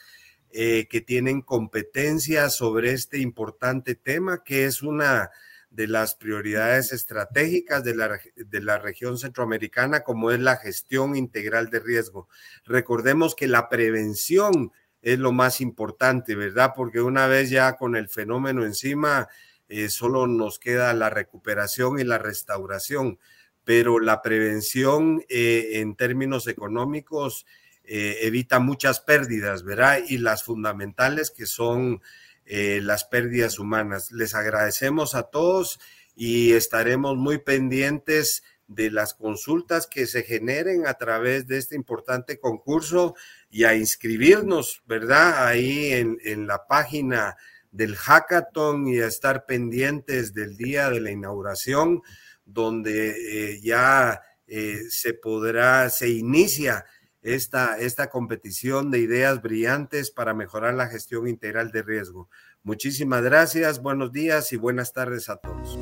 eh, 0.51 0.89
que 0.89 1.01
tienen 1.01 1.43
competencia 1.43 2.51
sobre 2.51 2.93
este 2.93 3.19
importante 3.19 3.95
tema, 3.95 4.43
que 4.43 4.65
es 4.65 4.83
una 4.83 5.31
de 5.71 5.87
las 5.87 6.17
prioridades 6.17 6.93
estratégicas 6.93 7.85
de 7.85 7.95
la, 7.95 8.21
de 8.35 8.61
la 8.61 8.79
región 8.79 9.19
centroamericana, 9.19 10.01
como 10.01 10.33
es 10.33 10.41
la 10.41 10.57
gestión 10.57 11.15
integral 11.15 11.71
de 11.71 11.79
riesgo. 11.79 12.29
Recordemos 12.65 13.37
que 13.37 13.47
la 13.47 13.69
prevención 13.69 14.73
es 15.03 15.19
lo 15.19 15.33
más 15.33 15.61
importante, 15.61 16.35
¿verdad? 16.35 16.73
Porque 16.75 17.01
una 17.01 17.27
vez 17.27 17.51
ya 17.51 17.77
con 17.77 17.97
el 17.97 18.09
fenómeno 18.09 18.65
encima, 18.65 19.29
eh, 19.73 19.89
solo 19.89 20.27
nos 20.27 20.59
queda 20.59 20.93
la 20.95 21.11
recuperación 21.11 22.01
y 22.01 22.05
la 22.05 22.19
restauración, 22.19 23.21
pero 23.63 24.01
la 24.01 24.21
prevención 24.21 25.25
eh, 25.29 25.75
en 25.75 25.95
términos 25.95 26.49
económicos 26.49 27.47
eh, 27.85 28.19
evita 28.23 28.59
muchas 28.59 28.99
pérdidas, 28.99 29.63
¿verdad? 29.63 30.01
Y 30.09 30.19
las 30.19 30.43
fundamentales 30.43 31.31
que 31.31 31.47
son 31.47 32.03
las 32.53 33.05
pérdidas 33.05 33.61
humanas. 33.61 34.11
Les 34.11 34.35
agradecemos 34.35 35.15
a 35.15 35.23
todos 35.23 35.79
y 36.17 36.55
estaremos 36.55 37.17
muy 37.17 37.39
pendientes 37.39 38.43
de 38.67 38.91
las 38.91 39.15
consultas 39.15 39.87
que 39.87 40.09
se 40.09 40.25
generen 40.25 40.89
a 40.89 40.95
través 40.95 41.47
de 41.47 41.59
este 41.59 41.77
importante 41.77 42.41
concurso 42.41 43.15
y 43.51 43.63
a 43.63 43.77
inscribirnos, 43.77 44.83
¿verdad? 44.85 45.47
Ahí 45.47 45.93
en, 45.93 46.19
en 46.25 46.49
la 46.49 46.67
página 46.67 47.37
del 47.71 47.97
hackathon 47.97 48.89
y 48.89 49.01
a 49.01 49.07
estar 49.07 49.47
pendientes 49.47 50.35
del 50.35 50.57
día 50.57 50.91
de 50.91 51.01
la 51.01 51.11
inauguración, 51.11 52.03
donde 52.45 53.11
eh, 53.53 53.61
ya 53.63 54.23
eh, 54.47 54.81
se 54.89 55.15
podrá, 55.15 55.89
se 55.91 56.09
inicia 56.09 56.85
esta, 57.23 57.79
esta 57.79 58.09
competición 58.09 58.91
de 58.91 58.99
ideas 58.99 59.43
brillantes 59.43 60.11
para 60.11 60.35
mejorar 60.35 60.75
la 60.75 60.89
gestión 60.89 61.29
integral 61.29 61.71
de 61.71 61.83
riesgo. 61.83 62.29
Muchísimas 62.63 63.23
gracias, 63.23 63.81
buenos 63.81 64.13
días 64.13 64.53
y 64.53 64.57
buenas 64.57 64.93
tardes 64.93 65.29
a 65.29 65.37
todos. 65.37 65.79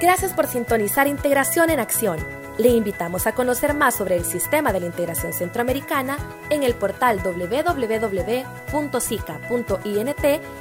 Gracias 0.00 0.32
por 0.32 0.46
sintonizar 0.46 1.06
Integración 1.06 1.70
en 1.70 1.80
Acción. 1.80 2.43
Le 2.58 2.68
invitamos 2.68 3.26
a 3.26 3.34
conocer 3.34 3.74
más 3.74 3.96
sobre 3.96 4.16
el 4.16 4.24
sistema 4.24 4.72
de 4.72 4.80
la 4.80 4.86
integración 4.86 5.32
centroamericana 5.32 6.18
en 6.50 6.62
el 6.62 6.74
portal 6.74 7.20
www.sica.int 7.22 7.74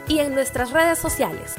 y 0.08 0.20
en 0.20 0.34
nuestras 0.34 0.72
redes 0.72 0.98
sociales. 0.98 1.56